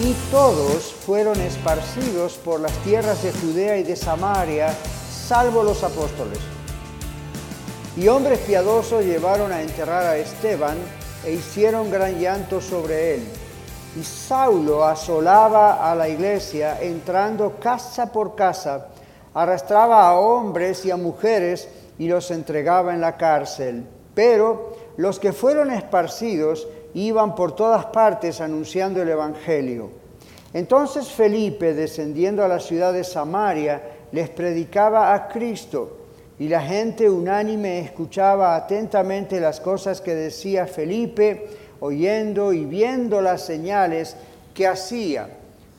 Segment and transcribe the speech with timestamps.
[0.00, 4.72] y todos fueron esparcidos por las tierras de Judea y de Samaria,
[5.10, 6.38] salvo los apóstoles.
[7.96, 10.76] Y hombres piadosos llevaron a enterrar a Esteban
[11.24, 13.28] e hicieron gran llanto sobre él.
[13.98, 18.86] Y Saulo asolaba a la iglesia, entrando casa por casa,
[19.34, 21.68] arrastraba a hombres y a mujeres
[21.98, 23.84] y los entregaba en la cárcel.
[24.14, 26.68] Pero los que fueron esparcidos
[27.06, 29.90] iban por todas partes anunciando el Evangelio.
[30.52, 33.82] Entonces Felipe, descendiendo a la ciudad de Samaria,
[34.12, 35.98] les predicaba a Cristo
[36.38, 41.48] y la gente unánime escuchaba atentamente las cosas que decía Felipe,
[41.80, 44.16] oyendo y viendo las señales
[44.54, 45.28] que hacía,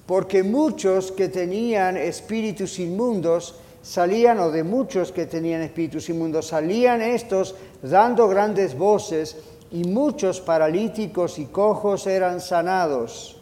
[0.06, 7.02] porque muchos que tenían espíritus inmundos salían, o de muchos que tenían espíritus inmundos, salían
[7.02, 9.38] estos dando grandes voces
[9.72, 13.39] y muchos paralíticos y cojos eran sanados.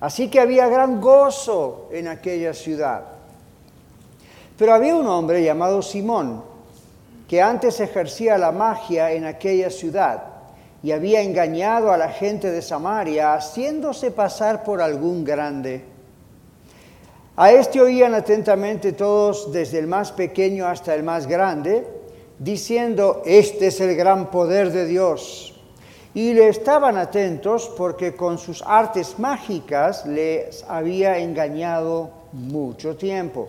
[0.00, 3.04] Así que había gran gozo en aquella ciudad.
[4.56, 6.42] Pero había un hombre llamado Simón,
[7.26, 10.24] que antes ejercía la magia en aquella ciudad
[10.82, 15.84] y había engañado a la gente de Samaria, haciéndose pasar por algún grande.
[17.36, 21.86] A este oían atentamente todos, desde el más pequeño hasta el más grande,
[22.38, 25.54] diciendo, este es el gran poder de Dios.
[26.14, 33.48] Y le estaban atentos porque con sus artes mágicas les había engañado mucho tiempo.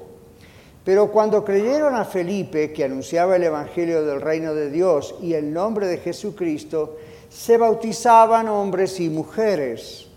[0.84, 5.54] Pero cuando creyeron a Felipe, que anunciaba el Evangelio del reino de Dios y el
[5.54, 6.98] nombre de Jesucristo,
[7.30, 10.08] se bautizaban hombres y mujeres.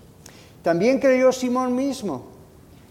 [0.62, 2.26] También creyó Simón mismo,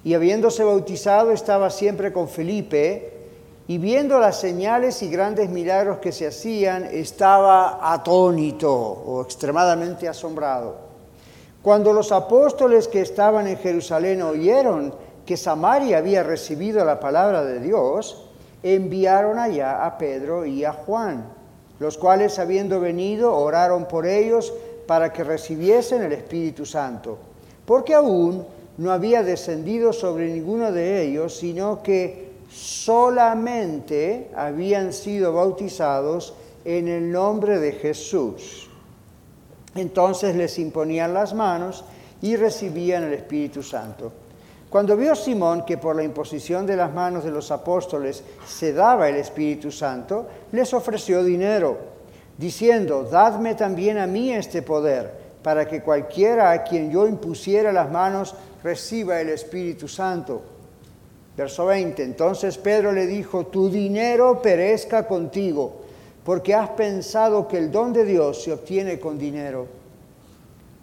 [0.03, 3.21] y habiéndose bautizado estaba siempre con Felipe,
[3.67, 10.75] y viendo las señales y grandes milagros que se hacían, estaba atónito o extremadamente asombrado.
[11.61, 14.94] Cuando los apóstoles que estaban en Jerusalén oyeron
[15.25, 18.25] que Samaria había recibido la palabra de Dios,
[18.63, 21.23] enviaron allá a Pedro y a Juan,
[21.79, 24.53] los cuales habiendo venido oraron por ellos
[24.88, 27.17] para que recibiesen el Espíritu Santo,
[27.66, 28.45] porque aún
[28.78, 36.34] no había descendido sobre ninguno de ellos, sino que solamente habían sido bautizados
[36.66, 38.69] en el nombre de Jesús.
[39.75, 41.84] Entonces les imponían las manos
[42.22, 44.11] y recibían el Espíritu Santo.
[44.69, 49.09] Cuando vio Simón que por la imposición de las manos de los apóstoles se daba
[49.09, 51.78] el Espíritu Santo, les ofreció dinero,
[52.38, 55.11] diciendo, dadme también a mí este poder,
[55.44, 60.41] para que cualquiera a quien yo impusiera las manos reciba el Espíritu Santo.
[61.36, 62.03] Verso 20.
[62.03, 65.81] Entonces Pedro le dijo, tu dinero perezca contigo,
[66.24, 69.68] porque has pensado que el don de Dios se obtiene con dinero.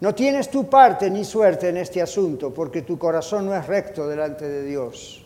[0.01, 4.07] No tienes tu parte ni suerte en este asunto, porque tu corazón no es recto
[4.07, 5.25] delante de Dios.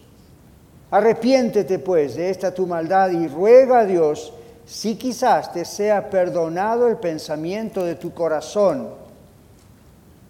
[0.90, 4.34] Arrepiéntete pues de esta tu maldad y ruega a Dios
[4.66, 8.90] si quizás te sea perdonado el pensamiento de tu corazón,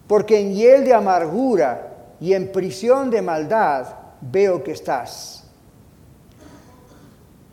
[0.06, 1.88] porque en hiel de amargura
[2.20, 5.44] y en prisión de maldad veo que estás.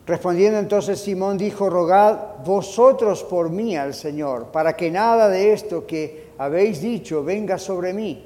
[0.05, 5.85] Respondiendo entonces Simón dijo, rogad vosotros por mí al Señor, para que nada de esto
[5.85, 8.25] que habéis dicho venga sobre mí.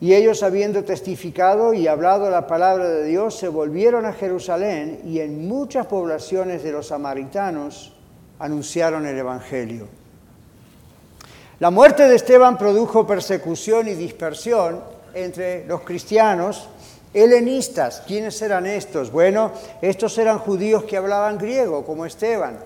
[0.00, 5.20] Y ellos, habiendo testificado y hablado la palabra de Dios, se volvieron a Jerusalén y
[5.20, 7.92] en muchas poblaciones de los samaritanos
[8.40, 9.86] anunciaron el Evangelio.
[11.60, 14.80] La muerte de Esteban produjo persecución y dispersión
[15.14, 16.68] entre los cristianos
[17.14, 19.12] Helenistas, ¿quiénes eran estos?
[19.12, 22.58] Bueno, estos eran judíos que hablaban griego, como Esteban.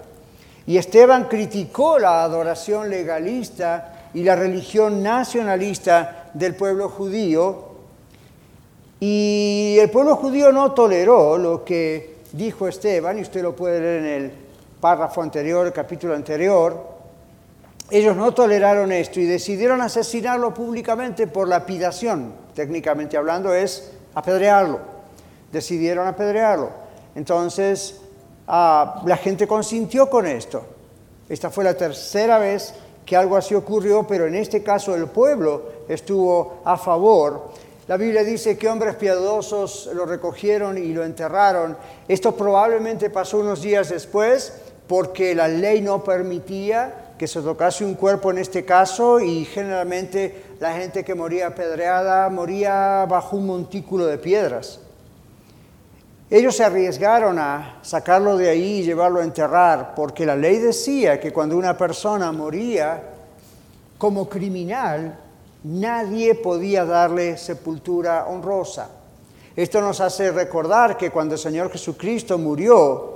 [0.67, 7.77] Y Esteban criticó la adoración legalista y la religión nacionalista del pueblo judío.
[9.01, 13.99] Y el pueblo judío no toleró lo que dijo Esteban, y usted lo puede leer
[13.99, 14.33] en el
[14.81, 16.95] párrafo anterior, el capítulo anterior.
[17.91, 22.33] Ellos no toleraron esto y decidieron asesinarlo públicamente por lapidación.
[22.55, 24.81] Técnicamente hablando es apedrearlo.
[25.53, 26.71] Decidieron apedrearlo.
[27.15, 28.01] Entonces,
[28.49, 30.65] ah, la gente consintió con esto.
[31.29, 32.75] Esta fue la tercera vez
[33.05, 37.53] que algo así ocurrió, pero en este caso el pueblo estuvo a favor
[37.89, 41.77] La Biblia dice que hombres piadosos lo recogieron y lo enterraron.
[42.09, 44.53] Esto probablemente pasó unos días después
[44.89, 50.45] porque la ley no permitía que se tocase un cuerpo en este caso y generalmente
[50.61, 54.81] la gente que moría apedreada moría bajo un montículo de piedras.
[56.29, 61.21] Ellos se arriesgaron a sacarlo de ahí y llevarlo a enterrar porque la ley decía
[61.21, 63.03] que cuando una persona moría
[63.97, 65.19] como criminal,
[65.63, 68.91] nadie podía darle sepultura honrosa.
[69.55, 73.16] Esto nos hace recordar que cuando el Señor Jesucristo murió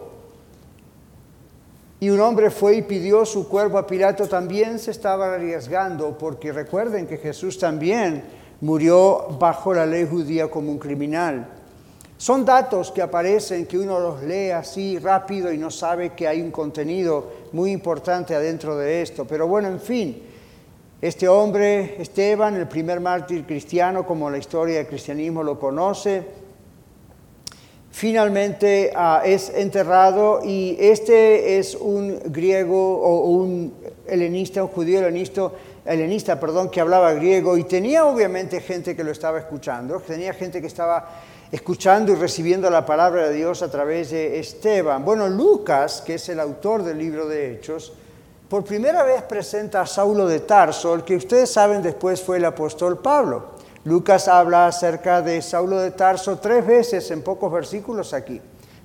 [2.00, 6.50] y un hombre fue y pidió su cuerpo a Pilato, también se estaba arriesgando, porque
[6.50, 8.24] recuerden que Jesús también
[8.62, 11.46] murió bajo la ley judía como un criminal.
[12.16, 16.40] Son datos que aparecen, que uno los lee así rápido y no sabe que hay
[16.40, 19.26] un contenido muy importante adentro de esto.
[19.26, 20.22] Pero bueno, en fin,
[21.02, 26.39] este hombre, Esteban, el primer mártir cristiano, como la historia del cristianismo lo conoce,
[27.90, 33.74] finalmente ah, es enterrado y este es un griego o un
[34.06, 35.50] helenista, un judío helenista,
[35.84, 40.60] helenista perdón, que hablaba griego y tenía obviamente gente que lo estaba escuchando, tenía gente
[40.60, 41.08] que estaba
[41.50, 45.04] escuchando y recibiendo la palabra de Dios a través de Esteban.
[45.04, 47.92] Bueno, Lucas, que es el autor del libro de Hechos,
[48.48, 52.44] por primera vez presenta a Saulo de Tarso, el que ustedes saben después fue el
[52.44, 53.59] apóstol Pablo.
[53.84, 58.40] Lucas habla acerca de Saulo de Tarso tres veces en pocos versículos aquí,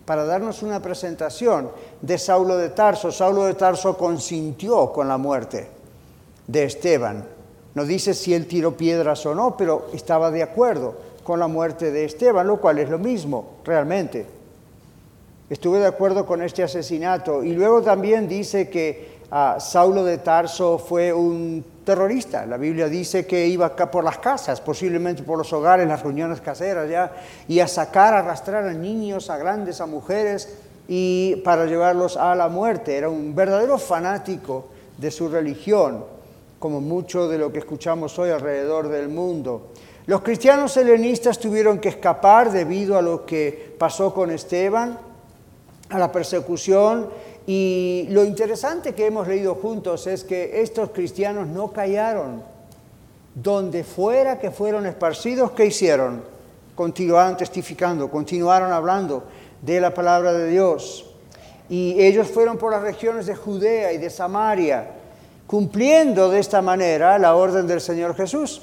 [0.06, 1.70] para darnos una presentación
[2.02, 3.12] de Saulo de Tarso.
[3.12, 5.68] Saulo de Tarso consintió con la muerte
[6.48, 7.26] de Esteban.
[7.74, 10.96] No dice si él tiró piedras o no, pero estaba de acuerdo
[11.26, 14.26] con la muerte de Esteban, lo cual es lo mismo, realmente.
[15.50, 17.44] Estuve de acuerdo con este asesinato.
[17.44, 19.20] Y luego también dice que
[19.60, 22.46] Saulo de Tarso fue un terrorista.
[22.46, 26.90] La Biblia dice que iba por las casas, posiblemente por los hogares, las reuniones caseras
[26.90, 27.14] ya,
[27.48, 32.36] y a sacar, a arrastrar a niños, a grandes, a mujeres, y para llevarlos a
[32.36, 32.98] la muerte.
[32.98, 34.68] Era un verdadero fanático
[34.98, 36.04] de su religión,
[36.60, 39.72] como mucho de lo que escuchamos hoy alrededor del mundo.
[40.08, 45.00] Los cristianos helenistas tuvieron que escapar debido a lo que pasó con Esteban,
[45.90, 47.10] a la persecución
[47.48, 52.42] y lo interesante que hemos leído juntos es que estos cristianos no callaron.
[53.36, 56.24] Donde fuera que fueron esparcidos, ¿qué hicieron?
[56.74, 59.24] Continuaron testificando, continuaron hablando
[59.62, 61.06] de la palabra de Dios.
[61.70, 64.88] Y ellos fueron por las regiones de Judea y de Samaria,
[65.46, 68.62] cumpliendo de esta manera la orden del Señor Jesús.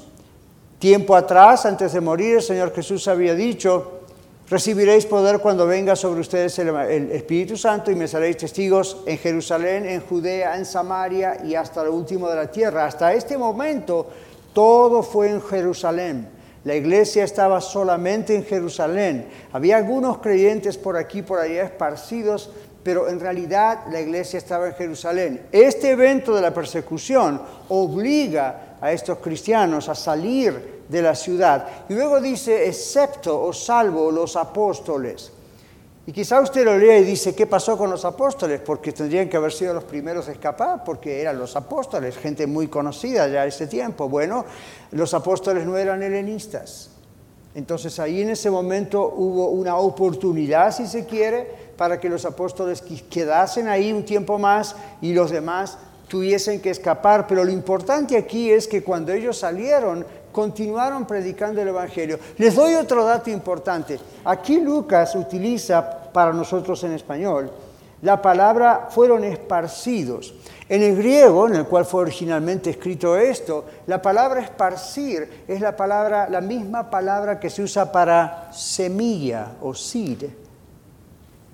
[0.79, 4.02] Tiempo atrás, antes de morir, el Señor Jesús había dicho,
[4.49, 9.85] Recibiréis poder cuando venga sobre ustedes el, Espíritu Santo y me seréis testigos en Jerusalén,
[9.87, 12.85] en Judea, en Samaria y hasta lo último de la tierra.
[12.85, 14.07] Hasta este momento
[14.53, 16.27] todo fue en Jerusalén.
[16.65, 19.27] La iglesia estaba solamente en Jerusalén.
[19.53, 22.49] Había algunos creyentes por aquí, por allá esparcidos,
[22.83, 25.41] pero en realidad la iglesia estaba en Jerusalén.
[25.53, 31.67] Este evento de la persecución obliga a estos cristianos a salir de la ciudad.
[31.89, 35.31] Y luego dice, excepto o salvo los apóstoles.
[36.05, 38.59] Y quizá usted lo lea y dice, ¿qué pasó con los apóstoles?
[38.59, 42.67] Porque tendrían que haber sido los primeros a escapar, porque eran los apóstoles, gente muy
[42.67, 44.09] conocida ya ese tiempo.
[44.09, 44.43] Bueno,
[44.91, 46.89] los apóstoles no eran helenistas.
[47.55, 52.83] Entonces ahí en ese momento hubo una oportunidad, si se quiere, para que los apóstoles
[53.09, 55.77] quedasen ahí un tiempo más y los demás
[56.09, 57.27] tuviesen que escapar.
[57.27, 62.19] Pero lo importante aquí es que cuando ellos salieron, continuaron predicando el Evangelio.
[62.37, 63.97] Les doy otro dato importante.
[64.25, 67.49] Aquí Lucas utiliza para nosotros en español
[68.03, 70.33] la palabra fueron esparcidos.
[70.67, 75.77] En el griego, en el cual fue originalmente escrito esto, la palabra esparcir es la
[75.77, 80.25] palabra, la misma palabra que se usa para semilla o seed.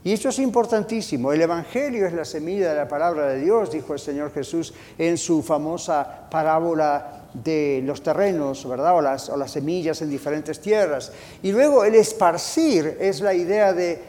[0.04, 1.32] Y esto es importantísimo.
[1.32, 5.20] El Evangelio es la semilla de la palabra de Dios, dijo el Señor Jesús en
[5.20, 8.96] su famosa parábola de los terrenos, ¿verdad?
[8.96, 11.12] O las, o las semillas en diferentes tierras.
[11.44, 14.02] Y luego el esparcir es la idea de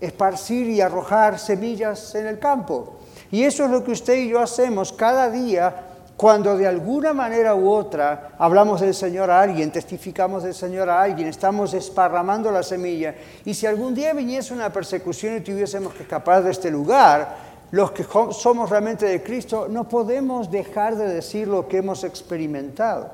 [0.00, 2.98] esparcir y arrojar semillas en el campo.
[3.30, 7.54] Y eso es lo que usted y yo hacemos cada día cuando de alguna manera
[7.54, 12.62] u otra hablamos del Señor a alguien, testificamos del Señor a alguien, estamos esparramando la
[12.62, 13.14] semilla.
[13.44, 17.36] Y si algún día viniese una persecución y tuviésemos que escapar de este lugar,
[17.70, 23.10] los que somos realmente de Cristo, no podemos dejar de decir lo que hemos experimentado.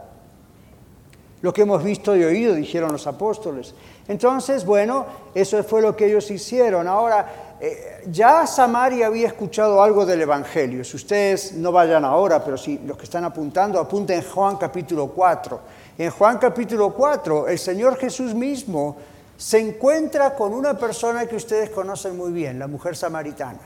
[1.40, 3.74] Lo que hemos visto y oído, dijeron los apóstoles.
[4.06, 6.86] Entonces, bueno, eso fue lo que ellos hicieron.
[6.86, 10.82] Ahora, Eh, ya Samaria había escuchado algo del Evangelio.
[10.82, 15.06] Si ustedes no vayan ahora, pero si los que están apuntando, apunten en Juan capítulo
[15.06, 15.60] 4.
[15.96, 18.96] En Juan capítulo 4, el Señor Jesús mismo
[19.36, 23.60] se encuentra con una persona que ustedes conocen muy bien, la mujer samaritana.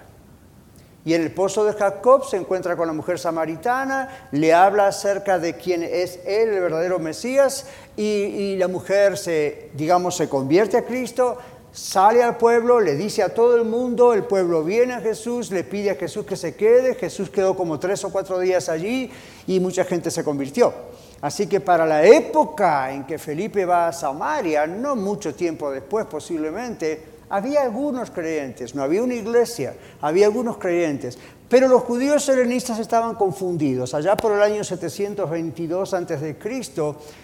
[1.06, 5.38] Y en el pozo de Jacob se encuentra con la mujer samaritana, le habla acerca
[5.38, 10.76] de quién es él, el verdadero Mesías, y, y, la mujer se, digamos, se convierte
[10.76, 11.38] a Cristo,
[11.70, 15.62] sale al pueblo, le dice a todo el mundo, el pueblo viene a Jesús, le
[15.62, 19.08] pide a Jesús que se quede, Jesús quedó como tres o cuatro días allí
[19.46, 20.74] y mucha gente se convirtió.
[21.20, 26.06] Así que para la época en que Felipe va a Samaria, no mucho tiempo después
[26.06, 31.18] posiblemente, había algunos creyentes, no había una iglesia, había algunos creyentes,
[31.48, 33.94] pero los judíos helenistas estaban confundidos.
[33.94, 36.36] Allá por el año 722 a.C.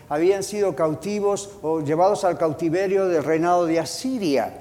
[0.09, 4.55] habían sido cautivos o llevados al cautiverio del reinado de Asiria.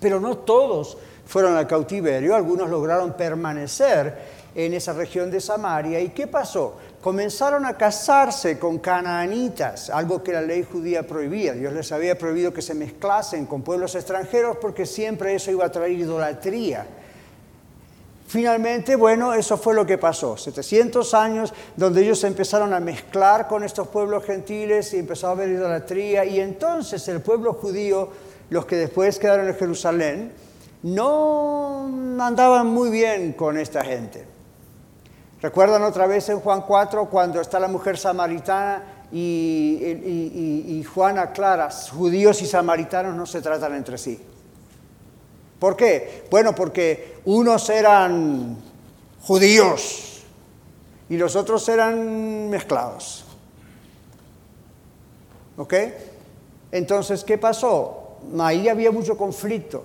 [0.00, 0.96] Pero no todos
[1.26, 6.00] fueron al cautiverio, algunos lograron permanecer en esa región de Samaria.
[6.00, 6.76] ¿Y qué pasó?
[7.02, 11.52] comenzaron a casarse con canaanitas, algo que la ley judía prohibía.
[11.52, 15.72] Dios les había prohibido que se mezclasen con pueblos extranjeros porque siempre eso iba a
[15.72, 16.86] traer idolatría.
[18.28, 20.36] Finalmente, bueno, eso fue lo que pasó.
[20.36, 25.48] 700 años donde ellos empezaron a mezclar con estos pueblos gentiles y empezó a haber
[25.50, 26.24] idolatría.
[26.24, 28.10] Y entonces el pueblo judío,
[28.48, 30.32] los que después quedaron en Jerusalén,
[30.84, 31.84] no
[32.20, 34.31] andaban muy bien con esta gente.
[35.42, 42.40] ¿Recuerdan otra vez en Juan 4 cuando está la mujer samaritana y, Juan aclara, judíos
[42.42, 44.20] y samaritanos no se tratan entre sí?
[45.58, 46.26] ¿Por qué?
[46.30, 48.56] Bueno, porque unos eran
[49.22, 50.22] judíos
[51.08, 53.24] y los otros eran mezclados.
[55.56, 55.74] ¿Ok?
[56.70, 58.18] Entonces, ¿qué pasó?
[58.38, 59.82] Ahí había mucho conflicto.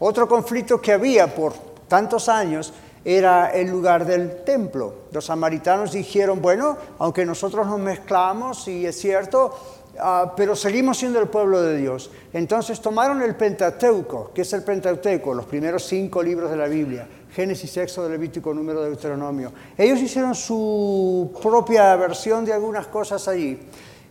[0.00, 1.54] Otro conflicto que había por
[1.88, 2.74] tantos años
[3.04, 4.94] era el lugar del templo.
[5.12, 9.54] Los samaritanos dijeron, bueno, aunque nosotros nos mezclamos, y es cierto,
[9.98, 12.10] ah, pero seguimos siendo el pueblo de Dios.
[12.32, 17.08] Entonces tomaron el Pentateuco, que es el Pentateuco, los primeros cinco libros de la Biblia,
[17.32, 19.52] Génesis, Éxodo, Levítico, Número, de Deuteronomio.
[19.76, 23.58] Ellos hicieron su propia versión de algunas cosas allí.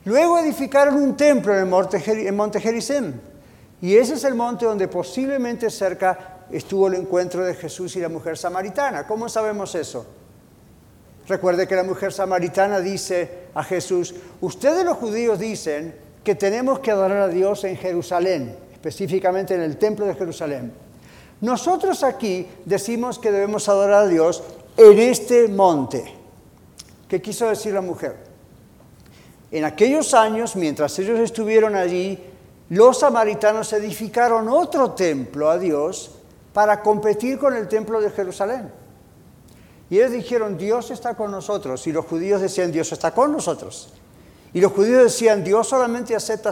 [0.05, 3.13] Luego edificaron un templo en, en Monte Gerizim.
[3.81, 8.09] Y ese es el monte donde posiblemente cerca estuvo el encuentro de Jesús y la
[8.09, 9.05] mujer samaritana.
[9.05, 10.05] ¿Cómo sabemos eso?
[11.27, 16.91] Recuerde que la mujer samaritana dice a Jesús, ustedes los judíos dicen que tenemos que
[16.91, 20.71] adorar a Dios en Jerusalén, específicamente en el templo de Jerusalén.
[21.41, 24.41] Nosotros aquí decimos que debemos adorar a Dios
[24.77, 26.13] en este monte.
[27.07, 28.15] ¿Qué quiso decir la mujer?
[29.51, 32.19] En aquellos años, mientras ellos estuvieron allí,
[32.69, 36.16] los samaritanos edificaron otro templo a Dios
[36.57, 38.71] para competir con el templo de Jerusalén.
[39.91, 41.85] Y ellos dijeron, Dios está con nosotros.
[41.85, 43.93] Y los judíos decían, Dios está con nosotros.
[44.53, 46.49] Y los judíos decían, Dios solamente acepta,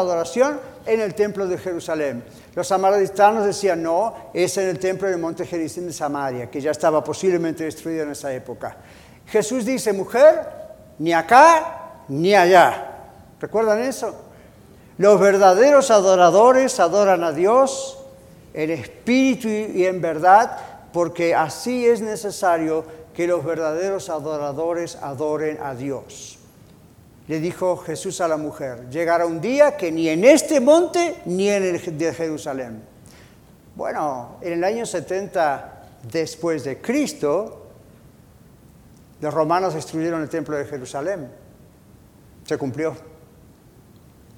[0.00, 2.24] adoración en el templo de Jerusalén.
[2.56, 6.72] Los samaritanos decían, no, es en el templo del monte Gerizim de Samaria, que ya
[6.72, 8.76] estaba posiblemente destruido en esa época.
[9.26, 10.40] Jesús dice, mujer,
[10.98, 13.04] ni acá ni allá.
[13.40, 14.16] ¿Recuerdan eso?
[14.98, 18.02] Los verdaderos adoradores adoran a Dios
[18.56, 20.58] en espíritu y en verdad,
[20.92, 22.84] porque así es necesario
[23.14, 26.38] que los verdaderos adoradores adoren a Dios.
[27.28, 31.50] Le dijo Jesús a la mujer, llegará un día que ni en este monte ni
[31.50, 32.82] en el de Jerusalén.
[33.74, 37.66] Bueno, en el año 70 después de Cristo,
[39.20, 41.30] los romanos destruyeron el templo de Jerusalén.
[42.44, 42.96] Se cumplió.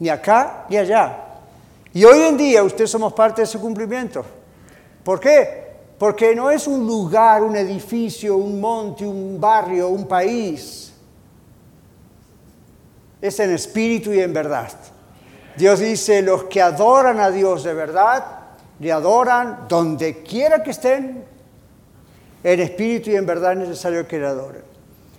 [0.00, 1.27] Ni acá ni allá.
[1.98, 4.24] Y hoy en día ustedes somos parte de ese cumplimiento.
[5.02, 5.66] ¿Por qué?
[5.98, 10.92] Porque no es un lugar, un edificio, un monte, un barrio, un país.
[13.20, 14.70] Es en espíritu y en verdad.
[15.56, 18.24] Dios dice, los que adoran a Dios de verdad,
[18.78, 21.24] le adoran donde quiera que estén,
[22.44, 24.62] en espíritu y en verdad es necesario que le adoren.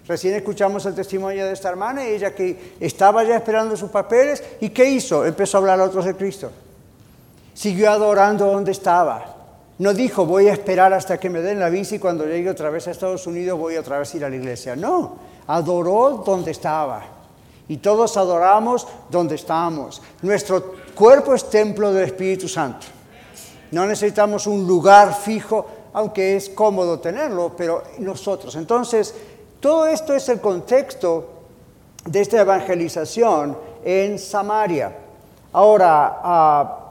[0.07, 4.69] Recién escuchamos el testimonio de esta hermana, ella que estaba ya esperando sus papeles, ¿y
[4.69, 5.25] qué hizo?
[5.25, 6.49] Empezó a hablar a otros de Cristo.
[7.59, 9.35] Siguió adorando donde estaba.
[9.79, 12.69] No dijo, voy a esperar hasta que me den la visa y cuando llegue otra
[12.69, 14.77] vez a Estados Unidos voy otra vez a ir a la iglesia.
[14.77, 17.03] No, adoró donde estaba.
[17.67, 20.01] Y todos adoramos donde estamos.
[20.21, 22.87] Nuestro cuerpo es templo del Espíritu Santo.
[23.71, 28.55] No necesitamos un lugar fijo, aunque es cómodo tenerlo, pero nosotros.
[28.55, 29.13] Entonces,
[29.59, 31.27] todo esto es el contexto
[32.05, 34.95] de esta evangelización en Samaria.
[35.51, 36.88] Ahora, ah,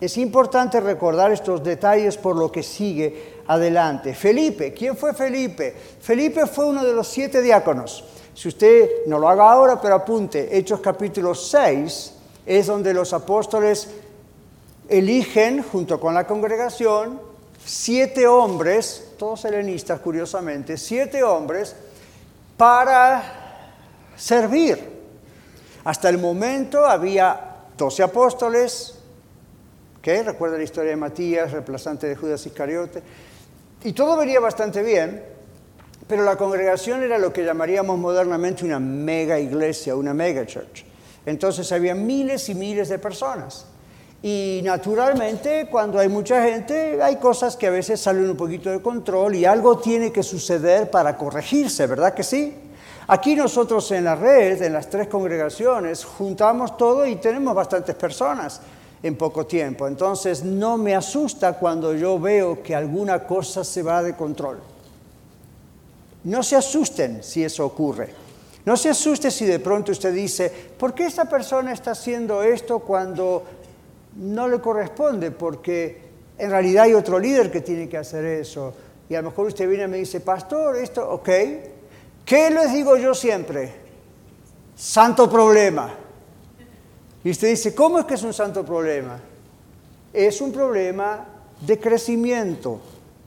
[0.00, 4.14] Es importante recordar estos detalles por lo que sigue adelante.
[4.14, 5.74] Felipe, ¿quién fue Felipe?
[6.00, 8.04] Felipe fue uno de los siete diáconos.
[8.34, 12.14] Si usted no lo haga ahora, pero apunte, Hechos capítulo 6
[12.46, 13.88] es donde los apóstoles
[14.88, 17.20] eligen, junto con la congregación,
[17.62, 21.76] siete hombres, todos helenistas curiosamente, siete hombres
[22.56, 23.22] para
[24.16, 25.00] servir.
[25.84, 28.99] Hasta el momento había doce apóstoles,
[30.02, 33.02] Recuerda la historia de Matías, reemplazante de Judas Iscariote.
[33.84, 35.22] Y todo venía bastante bien,
[36.08, 40.84] pero la congregación era lo que llamaríamos modernamente una mega iglesia, una mega church.
[41.26, 43.66] Entonces había miles y miles de personas.
[44.22, 48.80] Y naturalmente, cuando hay mucha gente, hay cosas que a veces salen un poquito de
[48.80, 52.54] control y algo tiene que suceder para corregirse, ¿verdad que sí?
[53.06, 58.60] Aquí nosotros en la red, en las tres congregaciones, juntamos todo y tenemos bastantes personas
[59.02, 59.86] en poco tiempo.
[59.86, 64.58] Entonces no me asusta cuando yo veo que alguna cosa se va de control.
[66.24, 68.10] No se asusten si eso ocurre.
[68.64, 72.80] No se asuste si de pronto usted dice, ¿por qué esta persona está haciendo esto
[72.80, 73.42] cuando
[74.16, 75.30] no le corresponde?
[75.30, 76.02] Porque
[76.36, 78.74] en realidad hay otro líder que tiene que hacer eso.
[79.08, 81.28] Y a lo mejor usted viene y me dice, pastor, esto, ok.
[82.24, 83.72] ¿Qué les digo yo siempre?
[84.76, 85.94] Santo problema.
[87.22, 89.18] Y usted dice, ¿cómo es que es un santo problema?
[90.12, 91.26] Es un problema
[91.60, 92.80] de crecimiento,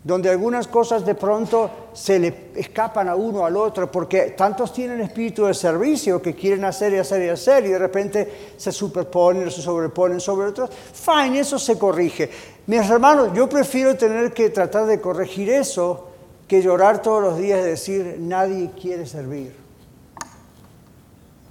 [0.03, 4.99] donde algunas cosas de pronto se le escapan a uno al otro, porque tantos tienen
[4.99, 9.49] espíritu de servicio que quieren hacer y hacer y hacer, y de repente se superponen
[9.51, 10.71] se sobreponen sobre otros.
[10.71, 12.29] Fine, eso se corrige.
[12.65, 16.07] Mis hermanos, yo prefiero tener que tratar de corregir eso
[16.47, 19.55] que llorar todos los días y decir, nadie quiere servir.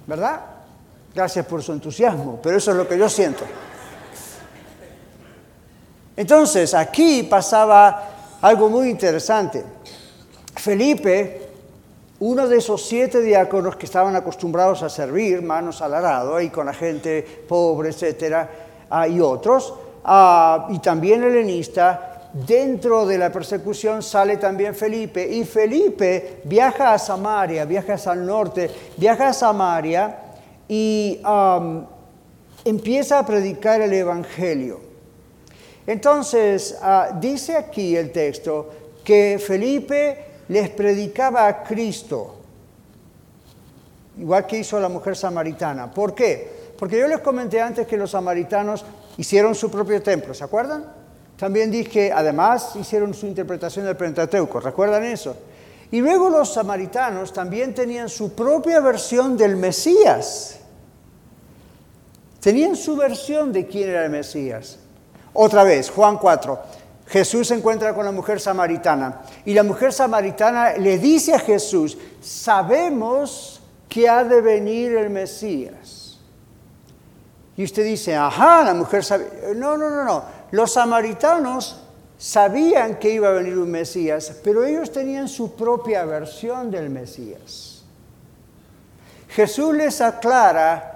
[0.05, 0.52] ¿Verdad?
[1.13, 3.43] Gracias por su entusiasmo, pero eso es lo que yo siento.
[6.15, 8.09] Entonces, aquí pasaba
[8.41, 9.63] algo muy interesante.
[10.55, 11.41] Felipe,
[12.19, 16.65] uno de esos siete diáconos que estaban acostumbrados a servir manos al arado y con
[16.65, 18.49] la gente pobre, etcétera,
[18.89, 19.73] ah, y otros,
[20.05, 26.99] ah, y también helenista, dentro de la persecución sale también Felipe, y Felipe viaja a
[26.99, 30.22] Samaria, viaja el norte, viaja a Samaria,
[30.75, 31.21] y
[32.65, 34.79] empieza a predicar el Evangelio.
[35.85, 38.71] Entonces, ah, dice aquí el texto
[39.03, 42.37] que Felipe les predicaba a Cristo,
[44.17, 45.91] igual que hizo la mujer samaritana.
[45.91, 46.73] ¿Por qué?
[46.79, 48.83] Porque yo les comenté antes que los samaritanos
[49.17, 50.91] hicieron su propio templo, ¿se acuerdan?
[51.37, 55.37] También dije, además hicieron su interpretación del Pentateuco, ¿recuerdan eso?
[55.91, 60.61] Y luego los samaritanos también tenían su propia versión del Mesías.
[62.43, 64.77] Tenían su versión de quién era el Mesías.
[65.31, 66.59] Otra vez, Juan 4.
[67.07, 71.97] Jesús se encuentra con la mujer samaritana y la mujer samaritana le dice a Jesús,
[72.21, 76.19] sabemos que ha de venir el Mesías.
[77.55, 79.53] Y usted dice, ajá, la mujer sabe.
[79.55, 80.23] No, no, no, no.
[80.51, 81.81] Los samaritanos
[82.17, 87.85] sabían que iba a venir un Mesías, pero ellos tenían su propia versión del Mesías.
[89.29, 90.92] Jesús les aclara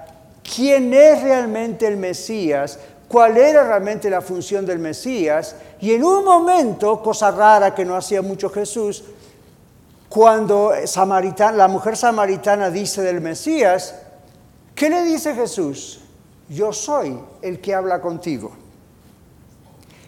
[0.56, 6.24] quién es realmente el Mesías, cuál era realmente la función del Mesías, y en un
[6.24, 9.04] momento, cosa rara que no hacía mucho Jesús,
[10.10, 13.96] cuando la mujer samaritana dice del Mesías,
[14.74, 16.00] ¿qué le dice Jesús?
[16.50, 18.52] Yo soy el que habla contigo.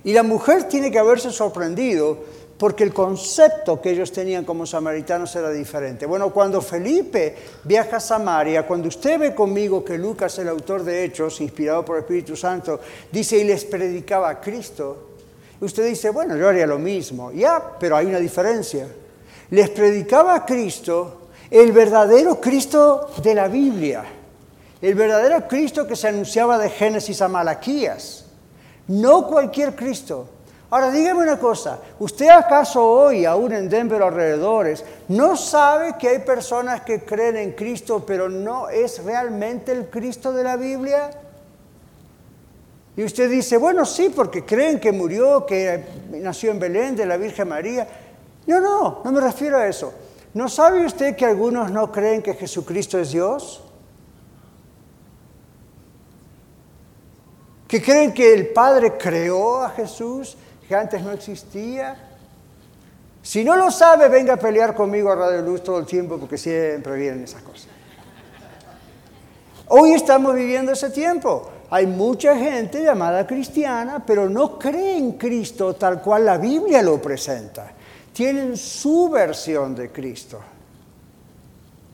[0.04, 2.19] Y la mujer tiene que haberse sorprendido
[2.60, 6.06] porque el concepto que ellos tenían como samaritanos era diferente.
[6.06, 11.06] Bueno, cuando Felipe viaja a Samaria, cuando usted ve conmigo que Lucas, el autor de
[11.06, 15.12] Hechos, inspirado por el Espíritu Santo, dice y les predicaba a Cristo,
[15.62, 17.32] usted dice, bueno, yo haría lo mismo.
[17.32, 18.88] Ya, pero hay una diferencia.
[19.52, 24.04] Les predicaba a Cristo, el verdadero Cristo de la Biblia,
[24.82, 28.26] el verdadero Cristo que se anunciaba de Génesis a Malaquías
[28.89, 30.28] no cualquier Cristo.
[30.71, 36.19] Ahora dígame una cosa, ¿usted acaso hoy, aún en Denver alrededores, no sabe que hay
[36.19, 41.10] personas que creen en Cristo, pero no es realmente el Cristo de la Biblia?
[42.95, 47.17] Y usted dice, bueno, sí, porque creen que murió, que nació en Belén de la
[47.17, 47.88] Virgen María.
[48.45, 49.91] No, no, no me refiero a eso.
[50.36, 53.63] ¿No sabe usted que algunos no creen que Jesucristo es Dios?
[57.69, 60.36] que creen que el Padre creó a Jesús,
[60.69, 61.97] que antes no existía.
[63.23, 66.38] Si no lo sabe, venga a pelear conmigo a Radio Luz todo el tiempo, porque
[66.38, 67.69] siempre vienen esas cosas.
[69.69, 71.49] Hoy estamos viviendo ese tiempo.
[71.71, 77.01] hay mucha gente llamada cristiana, pero no cree en Cristo tal cual la Biblia lo
[77.01, 77.71] presenta.
[78.13, 80.39] Tienen su versión de Cristo.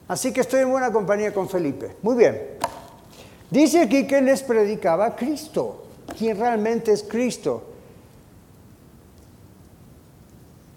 [0.09, 1.95] Así que estoy en buena compañía con Felipe.
[2.01, 2.41] Muy bien.
[3.49, 5.85] Dice aquí que les predicaba Cristo.
[6.17, 7.74] ¿Quién realmente es Cristo?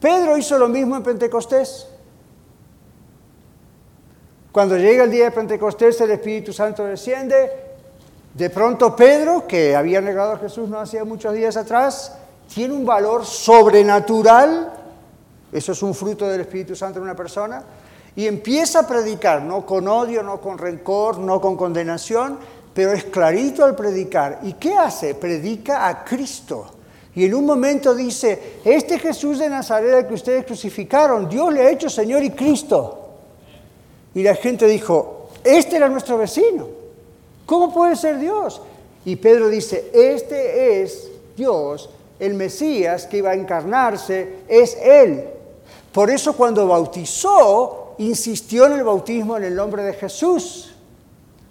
[0.01, 1.87] Pedro hizo lo mismo en Pentecostés.
[4.53, 7.51] Cuando llega el día de Pentecostés, el Espíritu Santo desciende.
[8.35, 12.17] De pronto Pedro, que había negado a Jesús no hacía muchos días atrás,
[12.53, 14.73] tiene un valor sobrenatural.
[15.51, 17.63] Eso es un fruto del Espíritu Santo en una persona.
[18.15, 22.39] Y empieza a predicar, no con odio, no con rencor, no con condenación,
[22.75, 24.41] pero es clarito al predicar.
[24.43, 25.15] ¿Y qué hace?
[25.15, 26.78] Predica a Cristo.
[27.19, 31.71] Y en un momento dice, este Jesús de Nazaret que ustedes crucificaron, Dios le ha
[31.73, 33.09] hecho Señor y Cristo.
[34.15, 36.69] Y la gente dijo, este era nuestro vecino.
[37.45, 38.63] ¿Cómo puede ser Dios?
[39.05, 45.25] Y Pedro dice, este es Dios, el Mesías que iba a encarnarse, es Él.
[45.91, 50.68] Por eso cuando bautizó, insistió en el bautismo en el nombre de Jesús.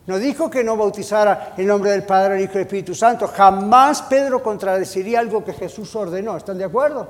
[0.08, 3.28] No dijo que no bautizara en nombre del Padre, el Hijo y el Espíritu Santo.
[3.28, 6.38] Jamás Pedro contradeciría algo que Jesús ordenó.
[6.38, 7.08] ¿Están de acuerdo?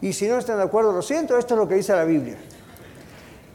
[0.00, 2.38] Y si no están de acuerdo, lo siento, esto es lo que dice la Biblia.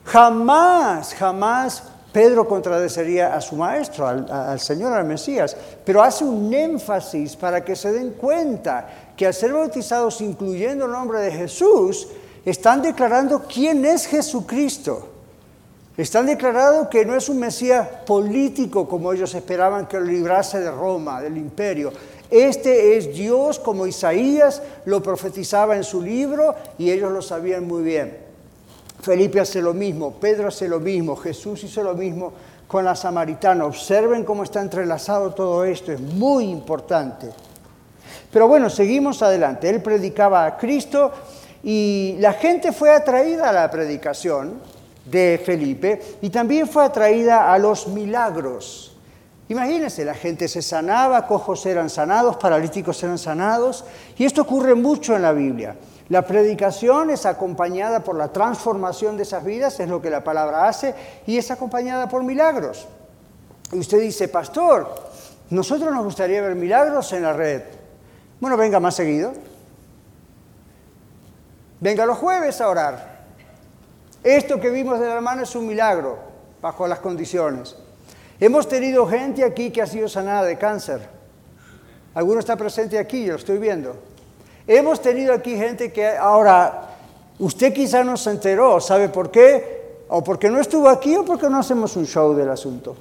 [0.03, 7.37] Jamás, jamás Pedro contradeciría a su maestro, al, Señor, al Mesías, pero hace un énfasis
[7.37, 12.09] para que se den cuenta que al ser bautizados incluyendo el nombre de Jesús,
[12.43, 15.12] están declarando quién es Jesucristo.
[15.95, 20.71] Están declarando que no es un Mesías político como ellos esperaban que lo librase de
[20.71, 21.93] Roma, del imperio.
[22.31, 27.83] Este es Dios como Isaías lo profetizaba en su libro y ellos lo sabían muy
[27.83, 28.17] bien.
[29.01, 32.33] Felipe hace lo mismo, Pedro hace lo mismo, Jesús hizo lo mismo
[32.67, 33.65] con la samaritana.
[33.65, 37.29] Observen cómo está entrelazado todo esto, es muy importante.
[38.31, 39.69] Pero bueno, seguimos adelante.
[39.69, 41.11] Él predicaba a Cristo
[41.61, 44.59] y la gente fue atraída a la predicación
[45.05, 48.95] de Felipe y también fue atraída a los milagros.
[49.49, 53.83] Imagínense, la gente se sanaba, cojos eran sanados, paralíticos eran sanados,
[54.17, 55.75] y esto ocurre mucho en la Biblia.
[56.09, 60.67] La predicación es acompañada por la transformación de esas vidas, es lo que la palabra
[60.67, 60.95] hace,
[61.27, 62.87] y es acompañada por milagros.
[63.71, 64.95] Y usted dice, pastor,
[65.49, 67.61] nosotros nos gustaría ver milagros en la red.
[68.39, 69.33] Bueno, venga más seguido.
[71.79, 73.12] Venga los jueves a orar.
[74.23, 76.17] Esto que vimos de la hermana es un milagro,
[76.61, 77.75] bajo las condiciones.
[78.39, 81.01] Hemos tenido gente aquí que ha sido sanada de cáncer.
[82.13, 83.95] Alguno está presente aquí, yo lo estoy viendo.
[84.65, 86.89] Hemos tenido aquí gente que ahora,
[87.39, 90.03] usted quizá no se enteró, ¿sabe por qué?
[90.07, 92.95] O porque no estuvo aquí o porque no hacemos un show del asunto.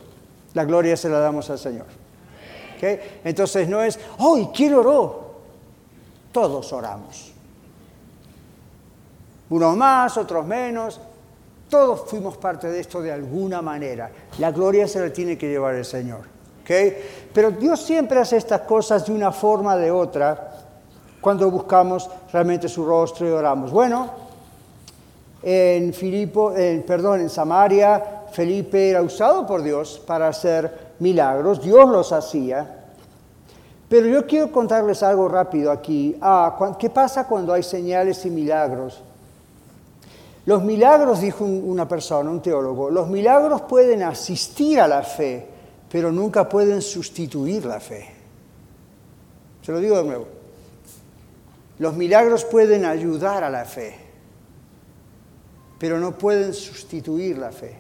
[0.55, 1.87] La gloria se la damos al Señor.
[3.23, 5.37] Entonces no es, oh, ¿y quién oró?
[6.33, 7.33] Todos oramos.
[9.51, 11.01] Unos más, otros menos.
[11.73, 14.11] Todos fuimos parte de esto de alguna manera.
[14.39, 16.21] La gloria se la tiene que llevar el Señor.
[17.33, 20.53] Pero Dios siempre hace estas cosas de una forma o de otra
[21.19, 23.71] cuando buscamos realmente su rostro y oramos.
[23.71, 24.11] Bueno,
[25.43, 26.53] en Filipo,
[26.87, 32.85] perdón, en Samaria, Felipe era usado por Dios para hacer milagros, Dios los hacía.
[33.89, 36.19] Pero yo quiero contarles algo rápido aquí.
[36.21, 39.03] Ah, ¿Qué pasa cuando hay señales y milagros?
[40.45, 45.47] Los milagros, dijo una persona, un teólogo, los milagros pueden asistir a la fe,
[45.89, 48.09] pero nunca pueden sustituir la fe.
[49.63, 50.27] Se lo digo de nuevo.
[51.79, 53.95] Los milagros pueden ayudar a la fe,
[55.79, 57.77] pero no pueden sustituir la fe.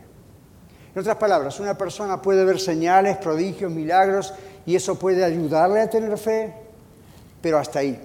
[0.94, 4.33] En otras palabras, una persona puede ver señales, prodigios, milagros,
[4.66, 6.55] y eso puede ayudarle a tener fe,
[7.40, 7.98] pero hasta ahí.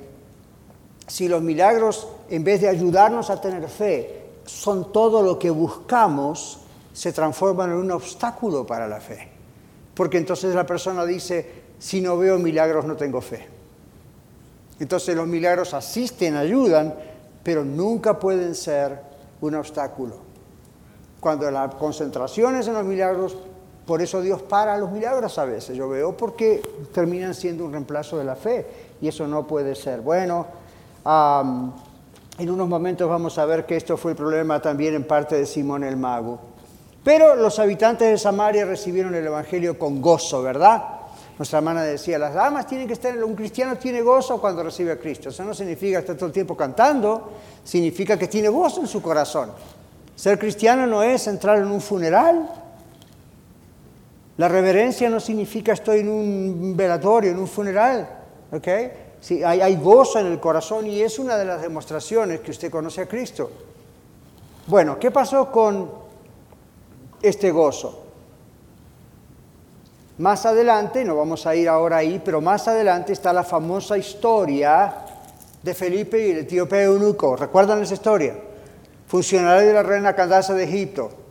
[1.06, 6.60] Si los milagros, en vez de ayudarnos a tener fe, son todo lo que buscamos,
[6.94, 9.30] se transforman en un obstáculo para la fe.
[9.94, 13.48] Porque entonces la persona dice, si no veo milagros no tengo fe.
[14.80, 16.96] Entonces los milagros asisten, ayudan,
[17.44, 19.00] pero nunca pueden ser
[19.42, 20.16] un obstáculo.
[21.20, 23.38] Cuando la concentración es en los milagros,
[23.86, 26.62] por eso Dios para los milagros a veces, yo veo, porque
[26.94, 28.66] terminan siendo un reemplazo de la fe
[29.02, 30.02] y eso no puede ser.
[30.02, 30.46] Bueno,
[32.38, 35.46] en unos momentos vamos a ver que esto fue el problema también en parte de
[35.46, 36.40] Simón el Mago.
[37.04, 40.84] Pero los habitantes de Samaria recibieron el Evangelio con gozo, ¿verdad?
[41.38, 45.00] Nuestra hermana decía, las damas tienen que estar, un cristiano tiene gozo cuando recibe a
[45.00, 45.30] Cristo.
[45.30, 47.32] Eso no significa estar todo el tiempo cantando,
[47.64, 49.52] significa que tiene gozo en su corazón.
[50.16, 52.50] Ser cristiano no es entrar en un funeral.
[54.38, 58.08] La reverencia no significa estoy en un velatorio, en un funeral.
[58.52, 58.68] ¿ok?
[59.20, 63.02] Sí, hay, gozo en el corazón y es una de las demostraciones que usted conoce
[63.02, 63.50] a Cristo.
[64.68, 65.90] Bueno, ¿qué pasó con
[67.22, 68.04] este gozo?
[70.20, 74.94] Más adelante, no vamos a ir ahora ahí, pero más adelante está la famosa historia
[75.62, 77.36] de Felipe y el etíope eunuco.
[77.36, 78.36] ¿Recuerdan esa historia?
[79.08, 81.27] Funcionario de la reina Candace de Egipto.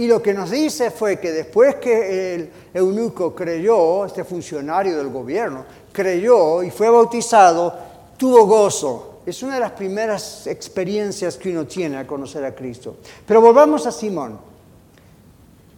[0.00, 5.08] Y lo que nos dice fue que después que el eunuco creyó, este funcionario del
[5.08, 7.74] gobierno, creyó y fue bautizado,
[8.16, 9.20] tuvo gozo.
[9.26, 12.96] Es una de las primeras experiencias que uno tiene al conocer a Cristo.
[13.26, 14.38] Pero volvamos a Simón.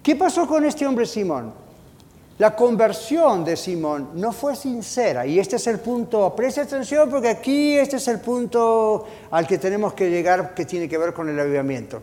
[0.01, 1.53] ¿Qué pasó con este hombre Simón?
[2.39, 7.29] La conversión de Simón no fue sincera y este es el punto, preste atención porque
[7.29, 11.29] aquí este es el punto al que tenemos que llegar que tiene que ver con
[11.29, 12.01] el avivamiento.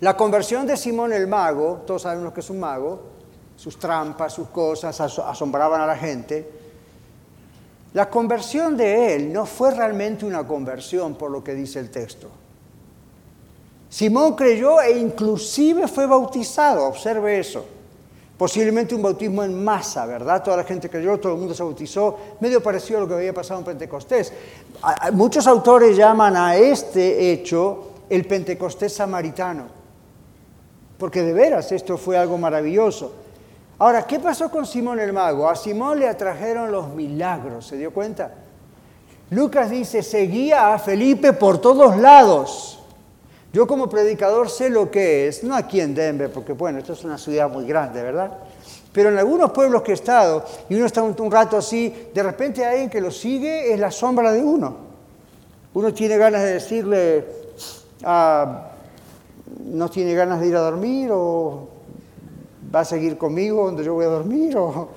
[0.00, 3.00] La conversión de Simón el mago, todos sabemos que es un mago,
[3.56, 6.50] sus trampas, sus cosas asombraban a la gente.
[7.92, 12.28] La conversión de él no fue realmente una conversión por lo que dice el texto.
[13.90, 17.66] Simón creyó e inclusive fue bautizado, observe eso.
[18.38, 20.42] Posiblemente un bautismo en masa, ¿verdad?
[20.42, 23.34] Toda la gente creyó, todo el mundo se bautizó, medio parecido a lo que había
[23.34, 24.32] pasado en Pentecostés.
[25.12, 29.79] Muchos autores llaman a este hecho el Pentecostés samaritano,
[31.00, 33.12] porque de veras esto fue algo maravilloso.
[33.78, 35.48] Ahora, ¿qué pasó con Simón el mago?
[35.48, 38.34] A Simón le atrajeron los milagros, ¿se dio cuenta?
[39.30, 42.80] Lucas dice, seguía a Felipe por todos lados.
[43.52, 47.02] Yo como predicador sé lo que es, no aquí en Denver, porque bueno, esto es
[47.02, 48.32] una ciudad muy grande, ¿verdad?
[48.92, 52.64] Pero en algunos pueblos que he estado, y uno está un, rato así, de repente
[52.64, 54.76] alguien que lo sigue, es la sombra de uno.
[55.72, 57.24] Uno tiene ganas de decirle,
[58.04, 58.69] ah,
[59.64, 61.68] no tiene ganas de ir a dormir o
[62.74, 64.56] va a seguir conmigo donde yo voy a dormir.
[64.56, 64.88] O...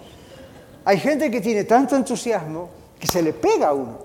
[0.85, 3.97] Hay gente que tiene tanto entusiasmo que se le pega a uno.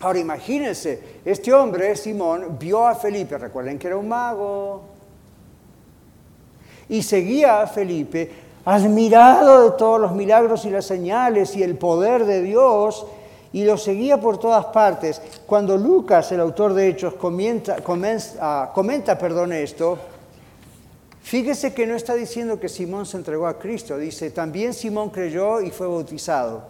[0.00, 4.82] Ahora imagínense, este hombre, Simón, vio a Felipe, recuerden que era un mago,
[6.88, 8.30] y seguía a Felipe,
[8.64, 13.06] admirado de todos los milagros y las señales y el poder de Dios,
[13.52, 15.20] y lo seguía por todas partes.
[15.46, 19.18] Cuando Lucas, el autor de Hechos, comenta, comenta, comenta
[19.58, 19.98] esto,
[21.22, 25.60] Fíjese que no está diciendo que Simón se entregó a Cristo, dice, también Simón creyó
[25.60, 26.64] y fue bautizado.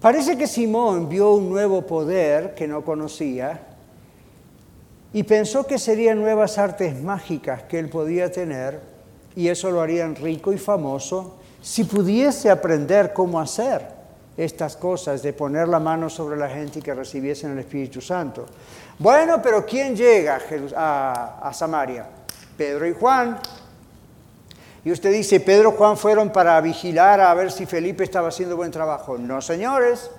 [0.00, 3.60] Parece que Simón vio un nuevo poder que no conocía
[5.12, 8.80] y pensó que serían nuevas artes mágicas que él podía tener
[9.36, 14.00] y eso lo harían rico y famoso si pudiese aprender cómo hacer
[14.36, 18.46] estas cosas de poner la mano sobre la gente y que recibiesen el Espíritu Santo.
[18.98, 20.40] Bueno, pero ¿quién llega
[20.76, 22.06] a, Samaria?
[22.56, 23.38] Pedro y Juan.
[24.82, 28.56] Y usted dice, Pedro y Juan fueron para vigilar a ver si Felipe estaba haciendo
[28.56, 29.18] buen trabajo.
[29.18, 30.10] No, señores.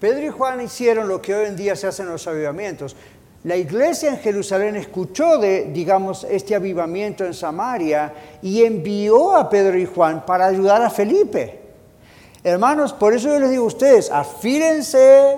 [0.00, 2.96] Pedro y Juan hicieron lo que hoy en día se hacen los avivamientos.
[3.44, 9.78] La iglesia en Jerusalén escuchó de, digamos, este avivamiento en Samaria y envió a Pedro
[9.78, 11.60] y Juan para ayudar a Felipe.
[12.42, 15.36] Hermanos, por eso yo les digo a ustedes, afírense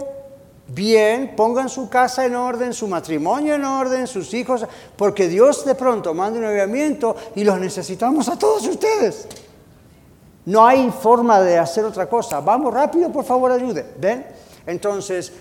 [0.68, 4.64] bien, pongan su casa en orden, su matrimonio en orden, sus hijos,
[4.96, 9.26] porque Dios de pronto manda un avivamiento y los necesitamos a todos ustedes.
[10.44, 12.40] No hay forma de hacer otra cosa.
[12.40, 13.84] Vamos rápido, por favor, ayude.
[13.98, 14.24] ¿Ven?
[14.64, 15.32] Entonces,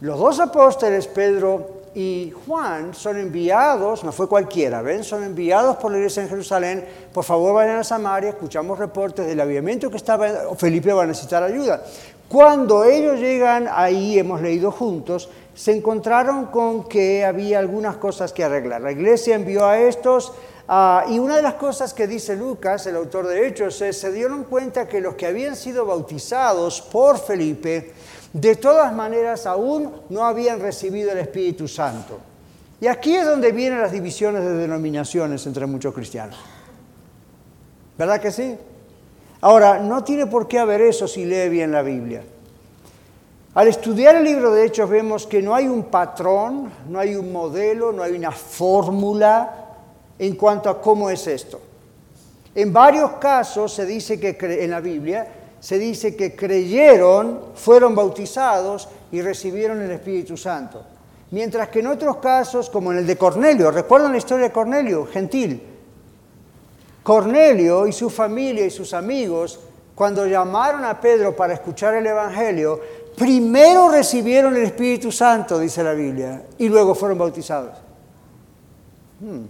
[0.00, 5.04] los dos apóstoles, Pedro y Juan, son enviados, no fue cualquiera, ¿ven?
[5.04, 6.84] Son enviados por la iglesia en Jerusalén.
[7.12, 10.56] Por favor, vayan a Samaria, escuchamos reportes del avivamiento que estaba.
[10.56, 11.82] Felipe va a necesitar ayuda.
[12.28, 18.42] Cuando ellos llegan ahí, hemos leído juntos, se encontraron con que había algunas cosas que
[18.42, 18.80] arreglar.
[18.80, 20.32] La iglesia envió a estos
[20.66, 24.10] ah, y una de las cosas que dice Lucas, el autor de Hechos, es, se
[24.10, 27.92] dieron cuenta que los que habían sido bautizados por Felipe,
[28.32, 32.18] de todas maneras aún no habían recibido el Espíritu Santo.
[32.80, 36.36] Y aquí es donde vienen las divisiones de denominaciones entre muchos cristianos.
[37.96, 38.56] ¿Verdad que sí?
[39.42, 42.22] Ahora, no tiene por qué haber eso si lee bien la Biblia.
[43.54, 47.30] Al estudiar el libro de Hechos vemos que no hay un patrón, no hay un
[47.30, 49.66] modelo, no hay una fórmula
[50.18, 51.60] en cuanto a cómo es esto.
[52.54, 58.88] En varios casos se dice que en la Biblia se dice que creyeron, fueron bautizados
[59.12, 60.82] y recibieron el Espíritu Santo.
[61.30, 65.06] Mientras que en otros casos, como en el de Cornelio, ¿recuerdan la historia de Cornelio,
[65.06, 65.62] gentil?
[67.04, 69.60] Cornelio y su familia y sus amigos,
[69.94, 72.80] cuando llamaron a Pedro para escuchar el Evangelio,
[73.16, 77.78] primero recibieron el Espíritu Santo, dice la Biblia, y luego fueron bautizados.
[79.20, 79.44] Hmm.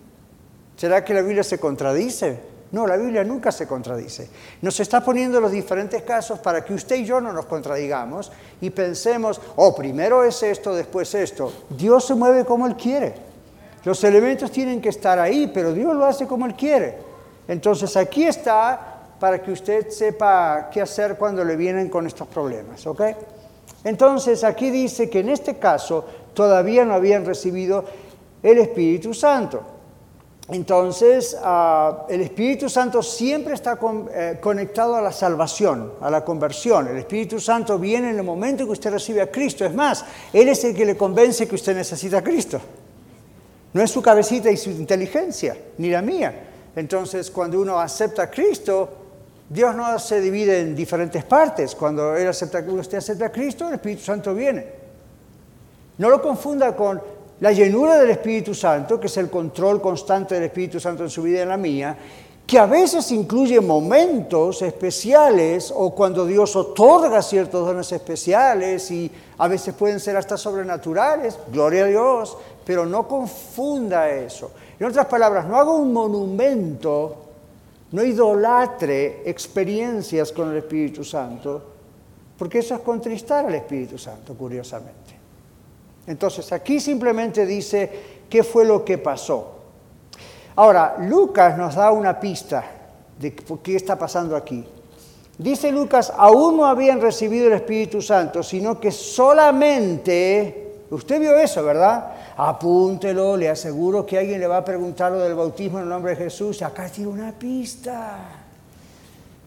[0.77, 2.52] ¿Será que la Biblia se contradice?
[2.73, 4.29] No, la Biblia nunca se contradice.
[4.63, 8.33] Nos está poniendo los diferentes casos para que usted y yo no nos contradigamos
[8.63, 11.53] y pensemos, oh, primero es esto, después esto.
[11.69, 13.15] Dios se mueve como Él quiere.
[13.85, 16.97] Los elementos tienen que estar ahí, pero Dios lo hace como Él quiere.
[17.47, 22.87] Entonces aquí está para que usted sepa qué hacer cuando le vienen con estos problemas,
[22.87, 23.03] ¿ok?
[23.85, 27.85] Entonces aquí dice que en este caso todavía no habían recibido
[28.43, 29.63] el Espíritu Santo.
[30.49, 33.79] Entonces, ah, el Espíritu Santo siempre está
[34.13, 36.89] eh, conectado a la salvación, a la conversión.
[36.89, 39.65] El Espíritu Santo viene en el momento que usted recibe a Cristo.
[39.65, 42.61] Es más, Él es el que le convence que usted necesita a Cristo.
[43.73, 46.49] No es su cabecita y su inteligencia, ni la mía.
[46.75, 48.89] Entonces, cuando uno acepta a Cristo,
[49.49, 51.75] Dios no se divide en diferentes partes.
[51.75, 54.67] Cuando él acepta, usted acepta a Cristo, el Espíritu Santo viene.
[55.99, 57.01] No lo confunda con
[57.43, 61.23] la llenura del Espíritu Santo, que es el control constante del Espíritu Santo en su
[61.23, 61.99] vida y en la mía,
[62.47, 69.49] que a veces incluye momentos especiales o cuando Dios otorga ciertos dones especiales y a
[69.49, 74.53] veces pueden ser hasta sobrenaturales, gloria a Dios, pero no confunda eso.
[74.79, 77.17] En otras palabras, no haga un monumento,
[77.91, 81.61] no idolatre experiencias con el Espíritu Santo,
[82.39, 85.12] porque eso es contristar al Espíritu Santo, curiosamente.
[86.07, 87.91] Entonces, aquí simplemente dice
[88.29, 89.53] qué fue lo que pasó.
[90.57, 92.65] Ahora, Lucas nos da una pista
[93.19, 94.65] de qué está pasando aquí.
[95.39, 101.65] Dice Lucas, aún no habían recibido el Espíritu Santo, sino que solamente, usted vio eso,
[101.65, 102.13] ¿verdad?
[102.37, 106.13] Apúntelo, le aseguro que alguien le va a preguntar lo del bautismo en el nombre
[106.15, 106.61] de Jesús.
[106.63, 108.19] Acá tiene una pista.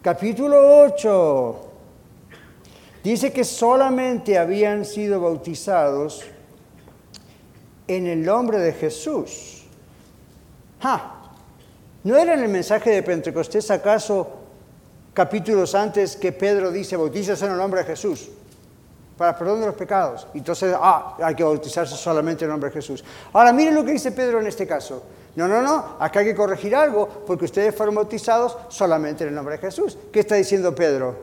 [0.02, 1.56] Capítulo 8.
[3.04, 6.24] Dice que solamente habían sido bautizados
[7.88, 9.64] en el nombre de Jesús.
[12.04, 14.28] ¿No era en el mensaje de Pentecostés acaso
[15.12, 18.28] capítulos antes que Pedro dice, bautízase en el nombre de Jesús?
[19.16, 20.26] Para perdón de los pecados.
[20.34, 23.02] Entonces, ah, hay que bautizarse solamente en el nombre de Jesús.
[23.32, 25.02] Ahora, miren lo que dice Pedro en este caso.
[25.34, 29.34] No, no, no, acá hay que corregir algo, porque ustedes fueron bautizados solamente en el
[29.34, 29.98] nombre de Jesús.
[30.12, 31.16] ¿Qué está diciendo Pedro?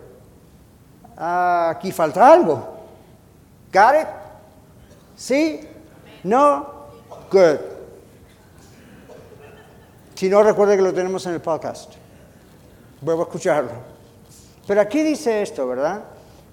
[1.18, 2.78] Ah, aquí falta algo.
[3.72, 4.08] ¿Got it?
[5.16, 5.68] ¿Sí?
[6.24, 6.84] ¿No?
[7.32, 7.58] Good.
[10.16, 11.94] Si no, recuerde que lo tenemos en el podcast.
[13.02, 13.72] Vuelvo a escucharlo.
[14.66, 16.02] Pero aquí dice esto, ¿verdad?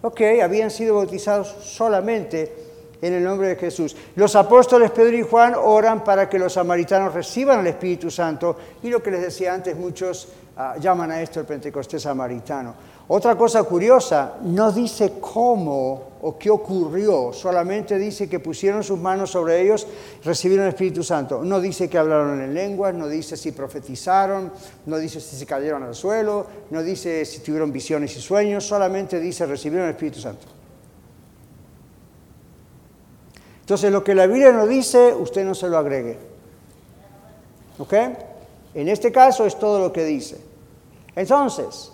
[0.02, 2.70] Ok, habían sido bautizados solamente
[3.02, 3.96] en el nombre de Jesús.
[4.16, 8.88] Los apóstoles Pedro y Juan oran para que los samaritanos reciban el Espíritu Santo y
[8.88, 12.74] lo que les decía antes, muchos ah, llaman a esto el Pentecostés samaritano.
[13.12, 19.33] Otra cosa curiosa, no dice cómo o qué ocurrió, solamente dice que pusieron sus manos
[19.33, 19.85] sobre ellos,
[20.23, 21.42] recibieron el Espíritu Santo.
[21.42, 24.53] No dice que hablaron en lenguas, no dice si profetizaron,
[24.87, 29.18] no dice si se cayeron al suelo, no dice si tuvieron visiones y sueños, solamente
[29.18, 30.46] dice recibieron el Espíritu Santo.
[33.62, 36.16] Entonces lo que la Biblia no dice, usted no se lo agregue.
[37.77, 37.92] ¿Ok?
[38.75, 40.40] En este caso es todo lo que dice.
[41.16, 41.90] Entonces,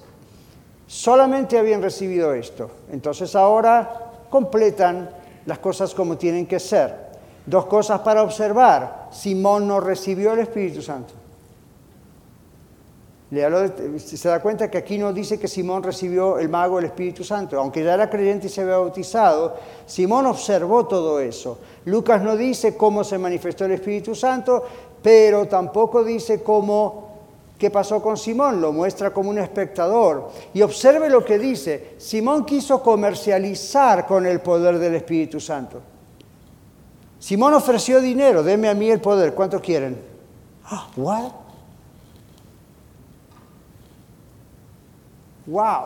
[0.87, 2.71] solamente habían recibido esto.
[2.91, 5.11] Entonces ahora completan
[5.47, 7.07] las cosas como tienen que ser.
[7.45, 9.09] Dos cosas para observar.
[9.11, 11.15] Simón no recibió el Espíritu Santo.
[13.31, 17.59] se da cuenta que aquí no dice que Simón recibió el mago el Espíritu Santo.
[17.59, 21.59] Aunque ya era creyente y se había bautizado, Simón observó todo eso.
[21.85, 24.65] Lucas no dice cómo se manifestó el Espíritu Santo,
[25.03, 27.06] pero tampoco dice cómo
[27.59, 28.61] ¿Qué pasó con Simón?
[28.61, 30.31] Lo muestra como un espectador.
[30.53, 31.95] Y observe lo que dice.
[31.99, 35.81] Simón quiso comercializar con el poder del Espíritu Santo.
[37.19, 39.35] Simón ofreció dinero, deme a mí el poder.
[39.35, 39.99] ¿Cuánto quieren?
[40.67, 41.33] Ah, what?
[45.47, 45.85] Wow.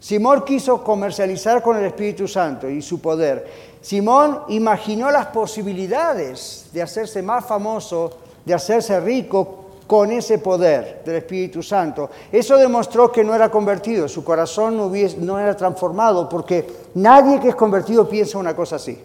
[0.00, 3.50] Simón quiso comercializar con el Espíritu Santo y su poder.
[3.80, 11.16] Simón imaginó las posibilidades de hacerse más famoso, de hacerse rico con ese poder del
[11.16, 12.10] Espíritu Santo.
[12.30, 17.54] Eso demostró que no era convertido, su corazón no, era transformado, porque nadie que es
[17.56, 19.00] convertido piensa una cosa así.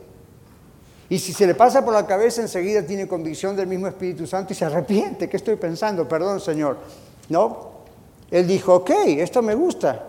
[1.09, 4.51] Y si se le pasa por la cabeza, enseguida tiene convicción del mismo Espíritu Santo
[4.51, 5.29] y se arrepiente.
[5.29, 6.05] ¿Qué estoy pensando?
[6.05, 6.77] Perdón, Señor.
[7.29, 7.71] No.
[8.29, 10.03] Él dijo, ok, esto me gusta.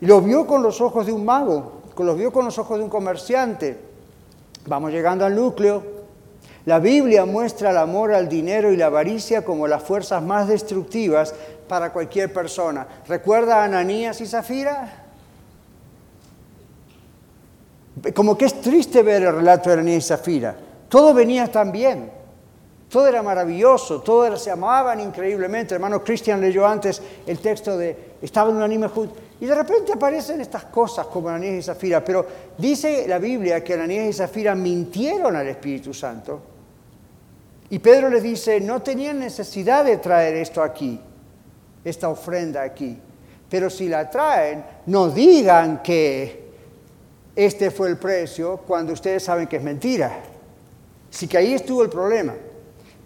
[0.00, 2.84] Y lo vio con los ojos de un mago, lo vio con los ojos de
[2.84, 3.80] un comerciante.
[4.66, 6.01] Vamos llegando al núcleo.
[6.64, 11.34] La Biblia muestra el amor al dinero y la avaricia como las fuerzas más destructivas
[11.66, 12.86] para cualquier persona.
[13.08, 15.06] ¿Recuerda a Ananías y Zafira?
[18.14, 20.56] Como que es triste ver el relato de Ananías y Zafira.
[20.88, 22.10] Todo venía tan bien.
[22.88, 25.74] Todo era maravilloso, todos se amaban increíblemente.
[25.74, 29.18] hermano Cristian leyó antes el texto de estaban unánime juntos.
[29.40, 32.04] Y de repente aparecen estas cosas como Ananías y Zafira.
[32.04, 32.24] Pero
[32.56, 36.51] dice la Biblia que Ananías y Zafira mintieron al Espíritu Santo.
[37.72, 41.00] Y Pedro les dice, no tenían necesidad de traer esto aquí,
[41.82, 42.98] esta ofrenda aquí.
[43.48, 46.52] Pero si la traen, no digan que
[47.34, 50.18] este fue el precio cuando ustedes saben que es mentira.
[51.10, 52.34] Así que ahí estuvo el problema.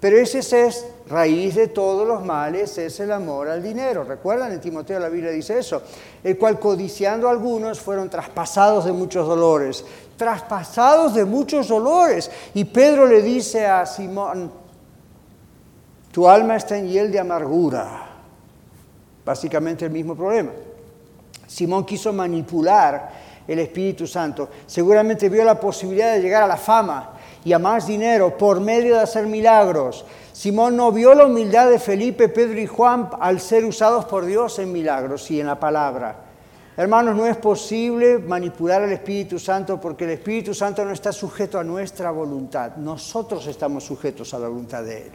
[0.01, 4.03] Pero ese es raíz de todos los males, es el amor al dinero.
[4.03, 4.51] ¿Recuerdan?
[4.51, 5.81] En Timoteo la Biblia dice eso.
[6.25, 9.85] El cual codiciando algunos fueron traspasados de muchos dolores.
[10.17, 12.31] Traspasados de muchos dolores.
[12.55, 14.51] Y Pedro le dice a Simón,
[16.11, 18.07] tu alma está en hiel de amargura
[19.27, 20.53] Básicamente el mismo problema.
[21.49, 23.11] Simón quiso manipular
[23.47, 24.49] el Espíritu Santo.
[24.67, 27.11] Seguramente vio la posibilidad de llegar a la fama
[27.45, 30.05] y a más dinero por medio de hacer milagros.
[30.33, 34.61] Simón no vio la humildad de Felipe, Pedro y Juan al ser usados por Dios
[34.61, 36.26] en milagros y en la palabra.
[36.79, 41.59] Hermanos, no es posible manipular al Espíritu Santo porque el Espíritu Santo no está sujeto
[41.59, 42.77] a nuestra voluntad.
[42.77, 45.13] Nosotros estamos sujetos a la voluntad de Él.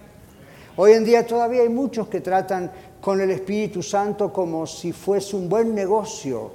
[0.78, 5.36] Hoy en día todavía hay muchos que tratan con el Espíritu Santo como si fuese
[5.36, 6.52] un buen negocio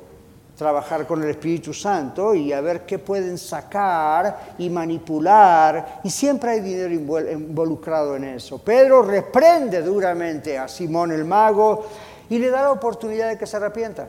[0.56, 6.00] trabajar con el Espíritu Santo y a ver qué pueden sacar y manipular.
[6.02, 8.58] Y siempre hay dinero involucrado en eso.
[8.58, 11.86] Pedro reprende duramente a Simón el mago
[12.28, 14.08] y le da la oportunidad de que se arrepienta.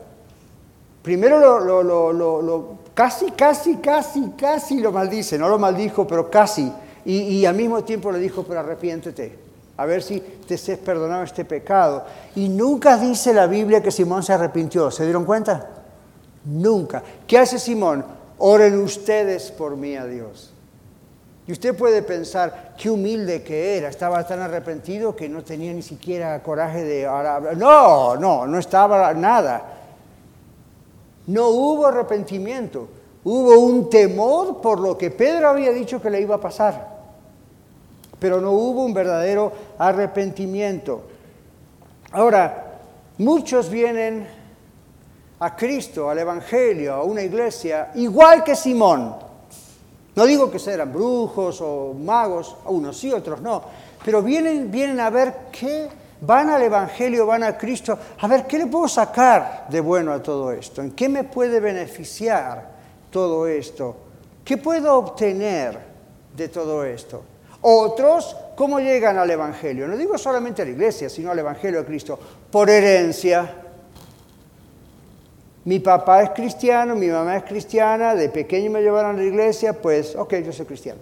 [1.08, 5.38] Primero lo, casi, casi, casi, casi lo maldice.
[5.38, 6.70] No lo maldijo, pero casi.
[7.06, 9.38] Y, al mismo tiempo le dijo, pero arrepiéntete
[9.78, 12.04] a ver si te has perdonado este pecado.
[12.36, 14.90] Y nunca dice la Biblia que Simón se arrepintió.
[14.90, 15.66] ¿Se dieron cuenta?
[16.44, 17.02] Nunca.
[17.26, 18.04] ¿Qué hace Simón?
[18.36, 20.52] Oren ustedes por mí a Dios.
[21.46, 25.80] Y usted puede pensar qué humilde que era, estaba tan arrepentido que no tenía ni
[25.80, 27.04] siquiera coraje de.
[27.56, 29.77] No, no, no estaba nada.
[31.28, 32.88] No hubo arrepentimiento,
[33.24, 36.98] hubo un temor por lo que Pedro había dicho que le iba a pasar
[38.18, 41.02] pero no hubo un verdadero arrepentimiento.
[42.12, 42.78] Ahora,
[43.18, 44.26] muchos vienen
[45.40, 49.14] a Cristo, al Evangelio, a una iglesia, igual que Simón.
[50.16, 53.62] No digo que sean brujos o magos, unos sí, otros no,
[54.04, 55.88] pero vienen, vienen a ver qué,
[56.20, 60.22] van al Evangelio, van a Cristo, a ver qué le puedo sacar de bueno a
[60.22, 62.70] todo esto, en qué me puede beneficiar
[63.10, 63.96] todo esto,
[64.44, 65.78] qué puedo obtener
[66.36, 67.22] de todo esto.
[67.60, 69.88] Otros, ¿cómo llegan al Evangelio?
[69.88, 72.18] No digo solamente a la iglesia, sino al Evangelio de Cristo.
[72.50, 73.64] Por herencia.
[75.64, 79.72] Mi papá es cristiano, mi mamá es cristiana, de pequeño me llevaron a la iglesia,
[79.72, 81.00] pues, ok, yo soy cristiano.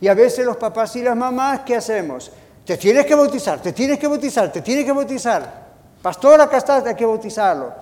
[0.00, 2.30] Y a veces los papás y las mamás, ¿qué hacemos?
[2.64, 5.62] Te tienes que bautizar, te tienes que bautizar, te tienes que bautizar.
[6.00, 7.72] Pastor, acá está, hay que bautizarlo.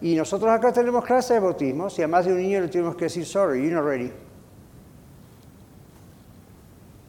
[0.00, 3.04] Y nosotros acá tenemos clase de bautismo, si además de un niño le tenemos que
[3.04, 4.10] decir, sorry, you're not ready.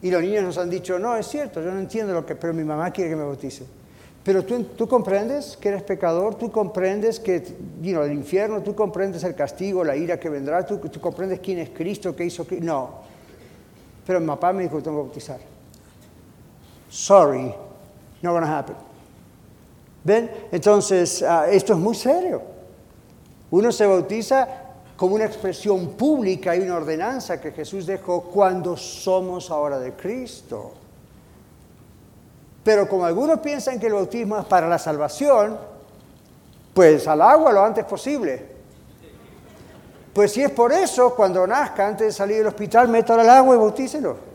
[0.02, 2.52] Y los niños nos han dicho, no, es cierto, yo no entiendo lo que, pero
[2.52, 3.64] mi mamá quiere que me bautice.
[4.24, 7.42] Pero tú, tú comprendes que eres pecador, tú comprendes que,
[7.80, 11.58] you el infierno, tú comprendes el castigo, la ira que vendrá, tú, tú comprendes quién
[11.58, 12.64] es Cristo, qué hizo Cristo.
[12.64, 12.90] No.
[14.06, 15.51] Pero mi papá me dijo que tengo que bautizar.
[16.92, 17.54] Sorry,
[18.20, 18.76] not gonna happen.
[20.04, 20.30] ¿Ven?
[20.52, 22.42] Entonces, ah, esto es muy serio.
[23.50, 24.46] Uno se bautiza
[24.94, 30.72] como una expresión pública y una ordenanza que Jesús dejó cuando somos ahora de Cristo.
[32.62, 35.56] Pero como algunos piensan que el bautismo es para la salvación,
[36.74, 38.52] pues al agua lo antes posible.
[40.12, 43.54] Pues si es por eso, cuando nazca, antes de salir del hospital, métalo al agua
[43.54, 44.31] y bautícelo.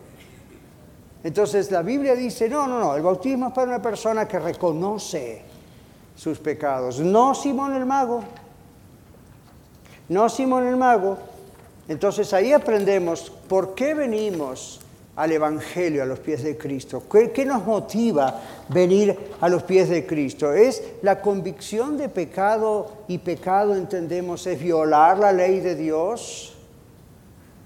[1.28, 5.42] Entonces la Biblia dice, no, no, no, el bautismo es para una persona que reconoce
[6.16, 8.24] sus pecados, no Simón el mago
[10.10, 11.18] no Simón el mago.
[11.88, 14.82] Entonces ahí aprendemos por qué venimos
[15.16, 17.04] al Evangelio, a los pies de Cristo.
[17.10, 20.54] ¿Qué, nos motiva venir a los pies de Cristo?
[20.54, 26.57] Es la convicción de pecado y pecado, entendemos, es violar la ley de Dios.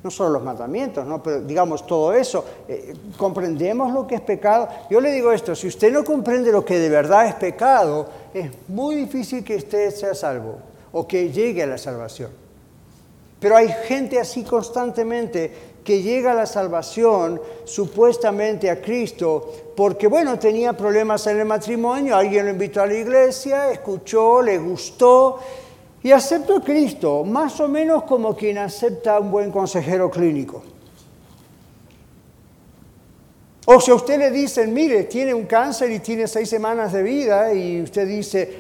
[0.03, 1.21] No solo los mandamientos, ¿no?
[1.21, 2.43] pero digamos todo eso.
[2.67, 4.67] Eh, ¿Comprendemos lo que es pecado?
[4.89, 8.49] Yo le digo esto, si usted no comprende lo que de verdad es pecado, es
[8.67, 10.57] muy difícil que usted sea salvo
[10.91, 12.31] o que llegue a la salvación.
[13.39, 20.37] Pero hay gente así constantemente que llega a la salvación supuestamente a Cristo porque, bueno,
[20.37, 25.39] tenía problemas en el matrimonio, alguien lo invitó a la iglesia, escuchó, le gustó
[26.03, 30.63] y aceptó a Cristo, más o menos como quien acepta a un buen consejero clínico.
[33.65, 37.03] O si a usted le dicen, mire, tiene un cáncer y tiene seis semanas de
[37.03, 38.59] vida y usted dice,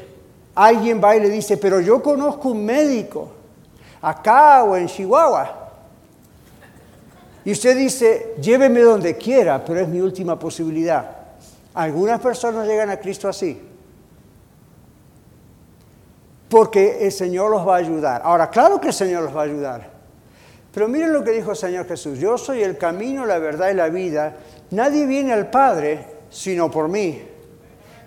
[0.53, 3.31] alguien va y le dice, pero yo conozco un médico
[4.01, 5.57] acá o en Chihuahua.
[7.43, 11.17] Y usted dice, lléveme donde quiera, pero es mi última posibilidad.
[11.73, 13.70] Algunas personas llegan a Cristo así.
[16.51, 18.21] Porque el Señor los va a ayudar.
[18.25, 19.89] Ahora, claro que el Señor los va a ayudar.
[20.73, 22.19] Pero miren lo que dijo el Señor Jesús.
[22.19, 24.35] Yo soy el camino, la verdad y la vida.
[24.71, 27.21] Nadie viene al Padre sino por mí.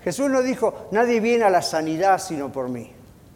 [0.03, 2.91] Jesús no dijo, nadie viene a la sanidad sino por mí.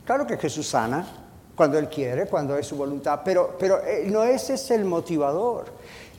[0.06, 1.08] Claro que Jesús sana
[1.56, 5.66] cuando Él quiere, cuando es su voluntad, pero, pero eh, no ese es el motivador.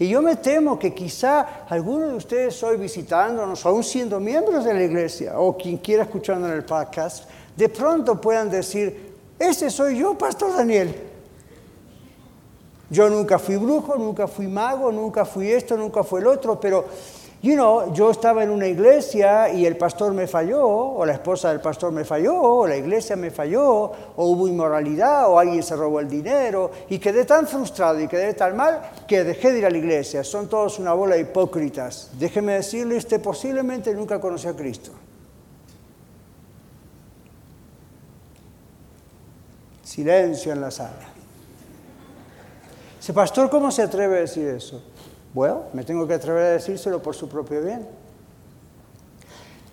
[0.00, 4.74] Y yo me temo que quizá algunos de ustedes hoy visitándonos, aún siendo miembros de
[4.74, 9.98] la iglesia, o quien quiera escuchando en el podcast, de pronto puedan decir, ese soy
[9.98, 10.94] yo, Pastor Daniel.
[12.90, 16.86] Yo nunca fui brujo, nunca fui mago, nunca fui esto, nunca fui el otro, pero
[17.42, 21.48] You know, yo estaba en una iglesia y el pastor me falló, o la esposa
[21.48, 25.74] del pastor me falló, o la iglesia me falló, o hubo inmoralidad, o alguien se
[25.74, 29.64] robó el dinero, y quedé tan frustrado y quedé tan mal que dejé de ir
[29.64, 30.22] a la iglesia.
[30.22, 32.10] Son todos una bola de hipócritas.
[32.18, 34.90] Déjeme decirle, usted posiblemente nunca conoció a Cristo.
[40.00, 41.12] Silencio en la sala.
[42.98, 44.82] Dice, pastor, ¿cómo se atreve a decir eso?
[45.34, 47.86] Bueno, me tengo que atrever a decírselo por su propio bien.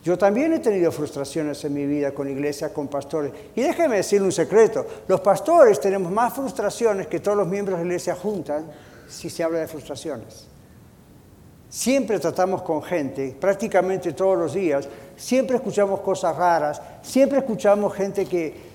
[0.04, 3.32] Yo también he tenido frustraciones en mi vida con iglesias, con pastores.
[3.56, 7.86] Y déjeme decirle un secreto, los pastores tenemos más frustraciones que todos los miembros de
[7.86, 8.70] la iglesia juntan
[9.08, 10.46] si se habla de frustraciones.
[11.70, 18.26] Siempre tratamos con gente, prácticamente todos los días, siempre escuchamos cosas raras, siempre escuchamos gente
[18.26, 18.67] que,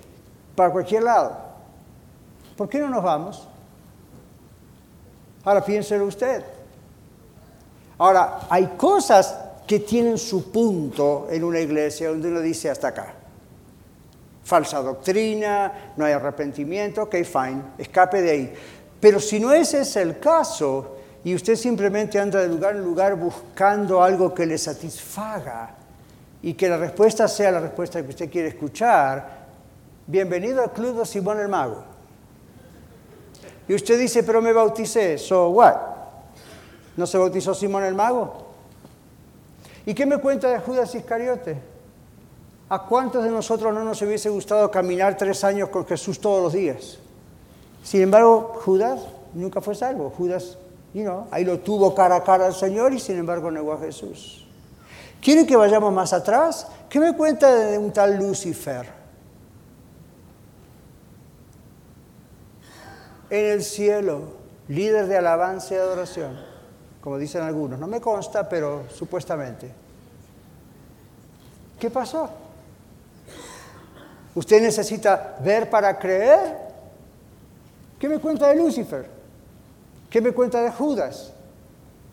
[0.55, 1.36] para cualquier lado.
[2.57, 3.48] ¿Por qué no nos vamos?
[5.44, 6.44] Ahora piénselo usted.
[7.98, 9.36] Ahora, hay cosas
[9.66, 13.14] que tienen su punto en una iglesia donde uno dice hasta acá.
[14.44, 18.55] Falsa doctrina, no hay arrepentimiento, ok, fine, escape de ahí.
[19.00, 23.14] Pero si no ese es el caso y usted simplemente anda de lugar en lugar
[23.14, 25.76] buscando algo que le satisfaga
[26.42, 29.41] y que la respuesta sea la respuesta que usted quiere escuchar,
[30.07, 31.84] bienvenido al club de Simón el Mago.
[33.68, 35.76] Y usted dice, pero me bauticé, so what?
[36.96, 38.48] ¿No se bautizó Simón el mago?
[39.86, 41.57] ¿Y qué me cuenta de Judas Iscariote?
[42.68, 46.53] ¿A cuántos de nosotros no nos hubiese gustado caminar tres años con Jesús todos los
[46.53, 46.98] días?
[47.82, 49.00] Sin embargo, Judas
[49.34, 50.11] nunca fue salvo.
[50.11, 50.59] Judas,
[50.94, 53.78] you know, ahí lo tuvo cara a cara al Señor y sin embargo negó a
[53.78, 54.46] Jesús.
[55.20, 56.66] ¿Quieren que vayamos más atrás?
[56.88, 59.01] ¿Qué me cuenta de un tal Lucifer?
[63.33, 64.20] En el cielo,
[64.68, 66.53] líder de alabanza y adoración
[67.03, 67.78] como dicen algunos.
[67.78, 69.70] No me consta, pero supuestamente.
[71.78, 72.30] ¿Qué pasó?
[74.35, 76.57] ¿Usted necesita ver para creer?
[77.99, 79.11] ¿Qué me cuenta de Lucifer?
[80.09, 81.33] ¿Qué me cuenta de Judas?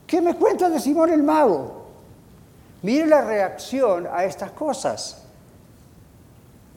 [0.08, 1.86] ¿Qué me cuenta de Simón el Mago?
[2.82, 5.22] Mire la reacción a estas cosas.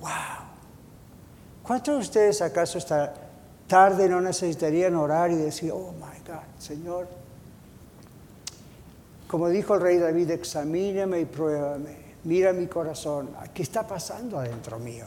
[0.01, 0.11] ¡Wow!
[1.63, 3.15] ¿Cuántos de ustedes acaso esta
[3.67, 7.09] tarde no necesitarían orar y decir, oh my God, Señor,
[9.27, 14.79] como dijo el rey David, examíname y pruébame, mira mi corazón, ¿qué está pasando adentro
[14.79, 15.07] mío?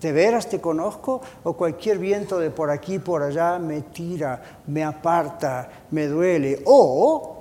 [0.00, 4.82] ¿De veras te conozco o cualquier viento de por aquí, por allá me tira, me
[4.82, 6.62] aparta, me duele?
[6.64, 7.39] O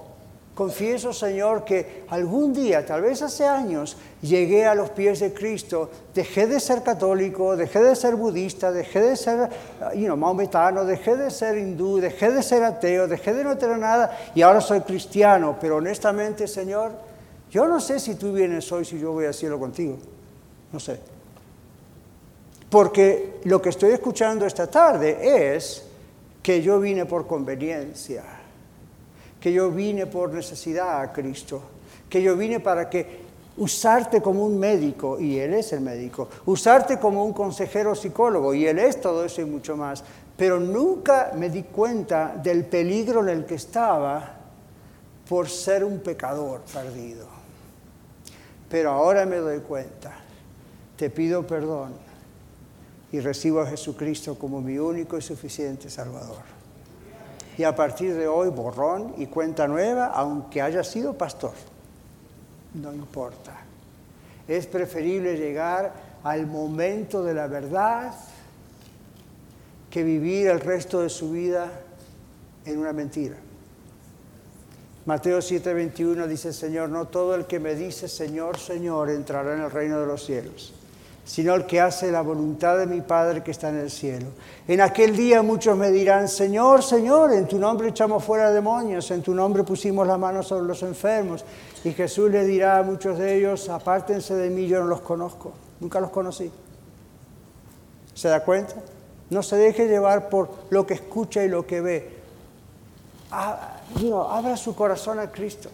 [0.60, 5.90] Confieso, Señor, que algún día, tal vez hace años, llegué a los pies de Cristo,
[6.14, 9.50] dejé de ser católico, dejé de ser budista, dejé de ser
[9.94, 14.18] know, maometano, dejé de ser hindú, dejé de ser ateo, dejé de no tener nada
[14.36, 15.56] y ahora soy cristiano.
[15.62, 16.92] Pero honestamente, Señor,
[17.50, 19.98] yo no sé si tú vienes hoy, si yo voy a cielo contigo.
[20.74, 21.00] No sé.
[22.70, 25.86] Porque lo que estoy escuchando esta tarde es
[26.44, 28.39] que yo vine por conveniencia
[29.40, 31.62] que yo vine por necesidad a Cristo,
[32.10, 37.00] que yo vine para que usarte como un médico, y Él es el médico, usarte
[37.00, 40.04] como un consejero psicólogo, y Él es todo eso y mucho más,
[40.38, 44.38] pero nunca me di cuenta del peligro en el que estaba
[45.28, 47.28] por ser un pecador perdido.
[48.70, 50.14] Pero ahora me doy cuenta,
[50.96, 51.94] te pido perdón
[53.12, 56.59] y recibo a Jesucristo como mi único y suficiente Salvador
[57.60, 61.52] y a partir de hoy borrón y cuenta nueva, aunque haya sido pastor.
[62.74, 63.52] No importa.
[64.48, 65.92] Es preferible llegar
[66.24, 68.14] al momento de la verdad
[69.90, 71.70] que vivir el resto de su vida
[72.64, 73.36] en una mentira.
[75.06, 79.72] Mateo 7:21 dice, Señor, no todo el que me dice, Señor, Señor, entrará en el
[79.72, 80.74] reino de los cielos,
[81.26, 84.28] sino el que hace la voluntad de mi Padre que está en el cielo.
[84.68, 89.22] En aquel día muchos me dirán, Señor, Señor, en tu nombre echamos fuera demonios, en
[89.22, 91.46] tu nombre pusimos la mano sobre los enfermos.
[91.84, 95.54] Y Jesús le dirá a muchos de ellos, apártense de mí, yo no los conozco,
[95.80, 96.52] nunca los conocí.
[98.14, 98.76] ¿Se da cuenta?
[99.30, 102.20] No se deje llevar por lo que escucha y lo que ve.
[103.32, 103.78] Ah,
[104.30, 105.70] abra su corazón a Cristo.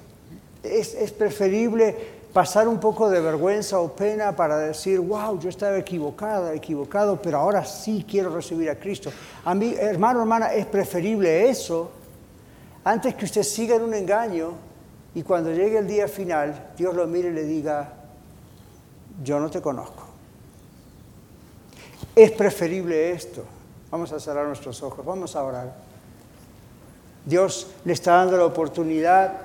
[0.61, 6.53] Es, preferible pasar un poco de vergüenza o pena para decir, wow, yo estaba equivocada,
[6.53, 9.09] equivocado, pero ahora sí quiero recibir a Cristo.
[9.45, 11.91] A mí, hermano, hermana, es preferible eso
[12.83, 14.51] antes que usted siga en un engaño
[15.13, 17.93] y cuando llegue el día final, Dios lo mire y le diga,
[19.23, 20.03] yo no te conozco.
[22.13, 23.45] Es preferible esto.
[23.89, 25.73] Vamos a cerrar nuestros ojos, vamos a orar.
[27.23, 29.44] Dios le está dando la oportunidad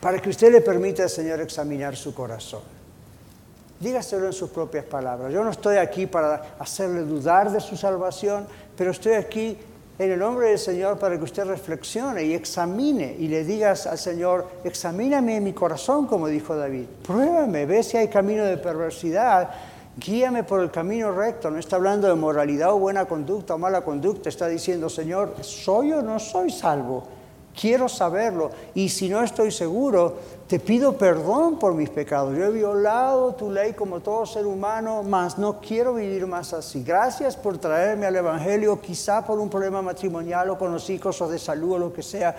[0.00, 2.62] para que usted le permita al Señor examinar su corazón.
[3.80, 5.32] Dígaselo en sus propias palabras.
[5.32, 8.46] Yo no estoy aquí para hacerle dudar de su salvación,
[8.76, 9.56] pero estoy aquí
[9.98, 13.98] en el nombre del Señor para que usted reflexione y examine y le digas al
[13.98, 16.86] Señor, examíname mi corazón, como dijo David.
[17.06, 19.50] Pruébame, ve si hay camino de perversidad
[19.98, 21.50] guíame por el camino recto.
[21.50, 24.28] No está hablando de moralidad o buena conducta o mala conducta.
[24.28, 27.04] Está diciendo, Señor, ¿soy o no soy salvo?
[27.58, 28.50] Quiero saberlo.
[28.74, 32.36] Y si no estoy seguro, te pido perdón por mis pecados.
[32.36, 36.84] Yo he violado tu ley como todo ser humano, mas no quiero vivir más así.
[36.84, 41.28] Gracias por traerme al Evangelio, quizá por un problema matrimonial o con los hijos o
[41.28, 42.36] de salud o lo que sea.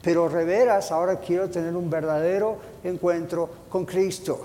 [0.00, 4.40] Pero reveras, ahora quiero tener un verdadero encuentro con Cristo.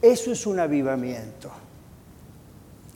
[0.00, 1.50] Eso es un avivamiento.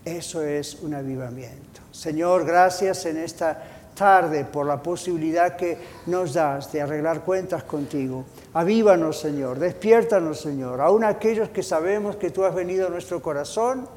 [0.05, 1.83] Eso es un avivamiento.
[1.93, 5.77] Señor, gracias en esta tarde por la posibilidad que
[6.07, 8.25] nos das de arreglar cuentas contigo.
[8.55, 10.81] Avívanos, Señor, despiértanos, Señor.
[10.81, 13.89] Aún aquellos que sabemos que tú has venido a nuestro corazón,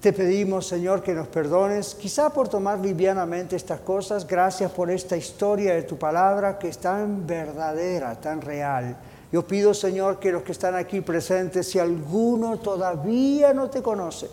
[0.00, 4.26] te pedimos, Señor, que nos perdones, quizá por tomar livianamente estas cosas.
[4.26, 8.96] Gracias por esta historia de tu palabra que es tan verdadera, tan real.
[9.32, 14.28] Yo pido, Señor, que los que están aquí presentes, si alguno todavía no te conoce,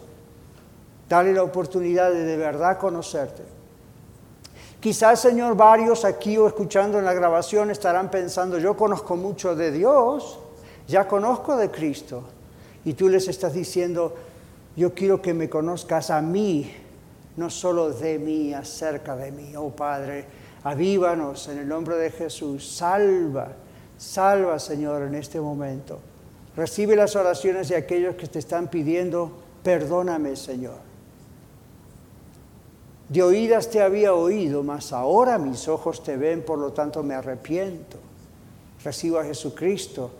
[1.09, 3.54] dale la oportunidad de de verdad conocerte.
[4.85, 9.71] Quizás, Señor, varios aquí o escuchando en la grabación estarán pensando, yo conozco mucho de
[9.71, 10.37] Dios,
[10.87, 12.21] ya conozco de Cristo.
[12.83, 14.13] Y tú les estás diciendo,
[14.75, 16.71] yo quiero que me conozcas a mí,
[17.35, 19.55] no solo de mí, acerca de mí.
[19.55, 20.25] Oh Padre,
[20.63, 23.47] avívanos en el nombre de Jesús, salva
[23.97, 25.97] Salva, Señor, en este momento.
[26.55, 29.31] Recibe las oraciones de aquellos que te están pidiendo,
[29.63, 30.84] perdóname, Señor.
[33.09, 37.13] De oídas te había oído, mas ahora mis ojos te ven, por lo tanto me
[37.13, 37.97] arrepiento.
[38.83, 40.11] Recibo a Jesucristo.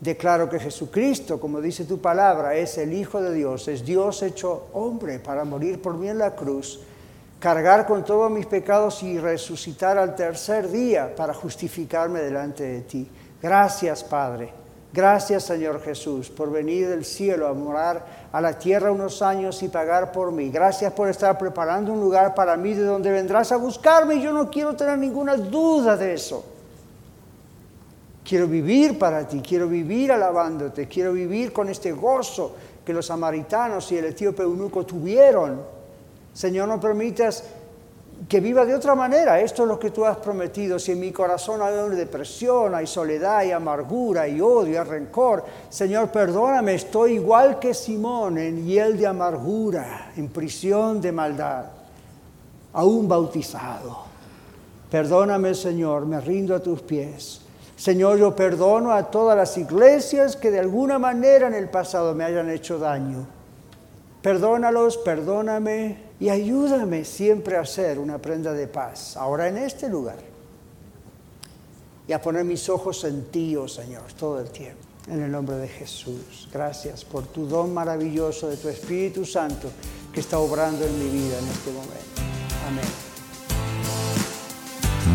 [0.00, 4.66] Declaro que Jesucristo, como dice tu palabra, es el Hijo de Dios, es Dios hecho
[4.72, 6.80] hombre para morir por mí en la cruz
[7.44, 13.06] cargar con todos mis pecados y resucitar al tercer día para justificarme delante de ti.
[13.42, 14.63] Gracias, Padre.
[14.94, 19.68] Gracias, Señor Jesús, por venir del cielo a morar a la tierra unos años y
[19.68, 20.50] pagar por mí.
[20.50, 24.48] Gracias por estar preparando un lugar para mí de donde vendrás a buscarme yo no
[24.48, 26.44] quiero tener ninguna duda de eso.
[28.22, 32.54] Quiero vivir para ti, quiero vivir alabándote, quiero vivir con este gozo
[32.86, 35.74] que los samaritanos y el etíope eunuco tuvieron
[36.34, 37.44] Señor, no permitas
[38.28, 39.40] que viva de otra manera.
[39.40, 40.78] Esto es lo que tú has prometido.
[40.78, 46.08] Si en mi corazón hay depresión, hay soledad, hay amargura, hay odio, hay rencor, Señor,
[46.08, 51.66] perdóname, estoy igual que Simón en hiel de amargura, en prisión de maldad,
[52.72, 54.04] aún bautizado.
[54.90, 57.40] Perdóname, Señor, me rindo a tus pies.
[57.76, 62.24] Señor, yo perdono a todas las iglesias que de alguna manera en el pasado me
[62.24, 63.26] hayan hecho daño.
[64.22, 70.18] Perdónalos, perdóname y ayúdame siempre a ser una prenda de paz, ahora en este lugar.
[72.06, 74.80] Y a poner mis ojos en ti, oh Señor, todo el tiempo.
[75.08, 76.48] En el nombre de Jesús.
[76.52, 79.68] Gracias por tu don maravilloso de tu Espíritu Santo
[80.12, 82.22] que está obrando en mi vida en este momento.
[82.68, 82.84] Amén.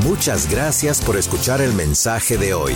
[0.04, 2.76] Muchas gracias por escuchar el mensaje de hoy.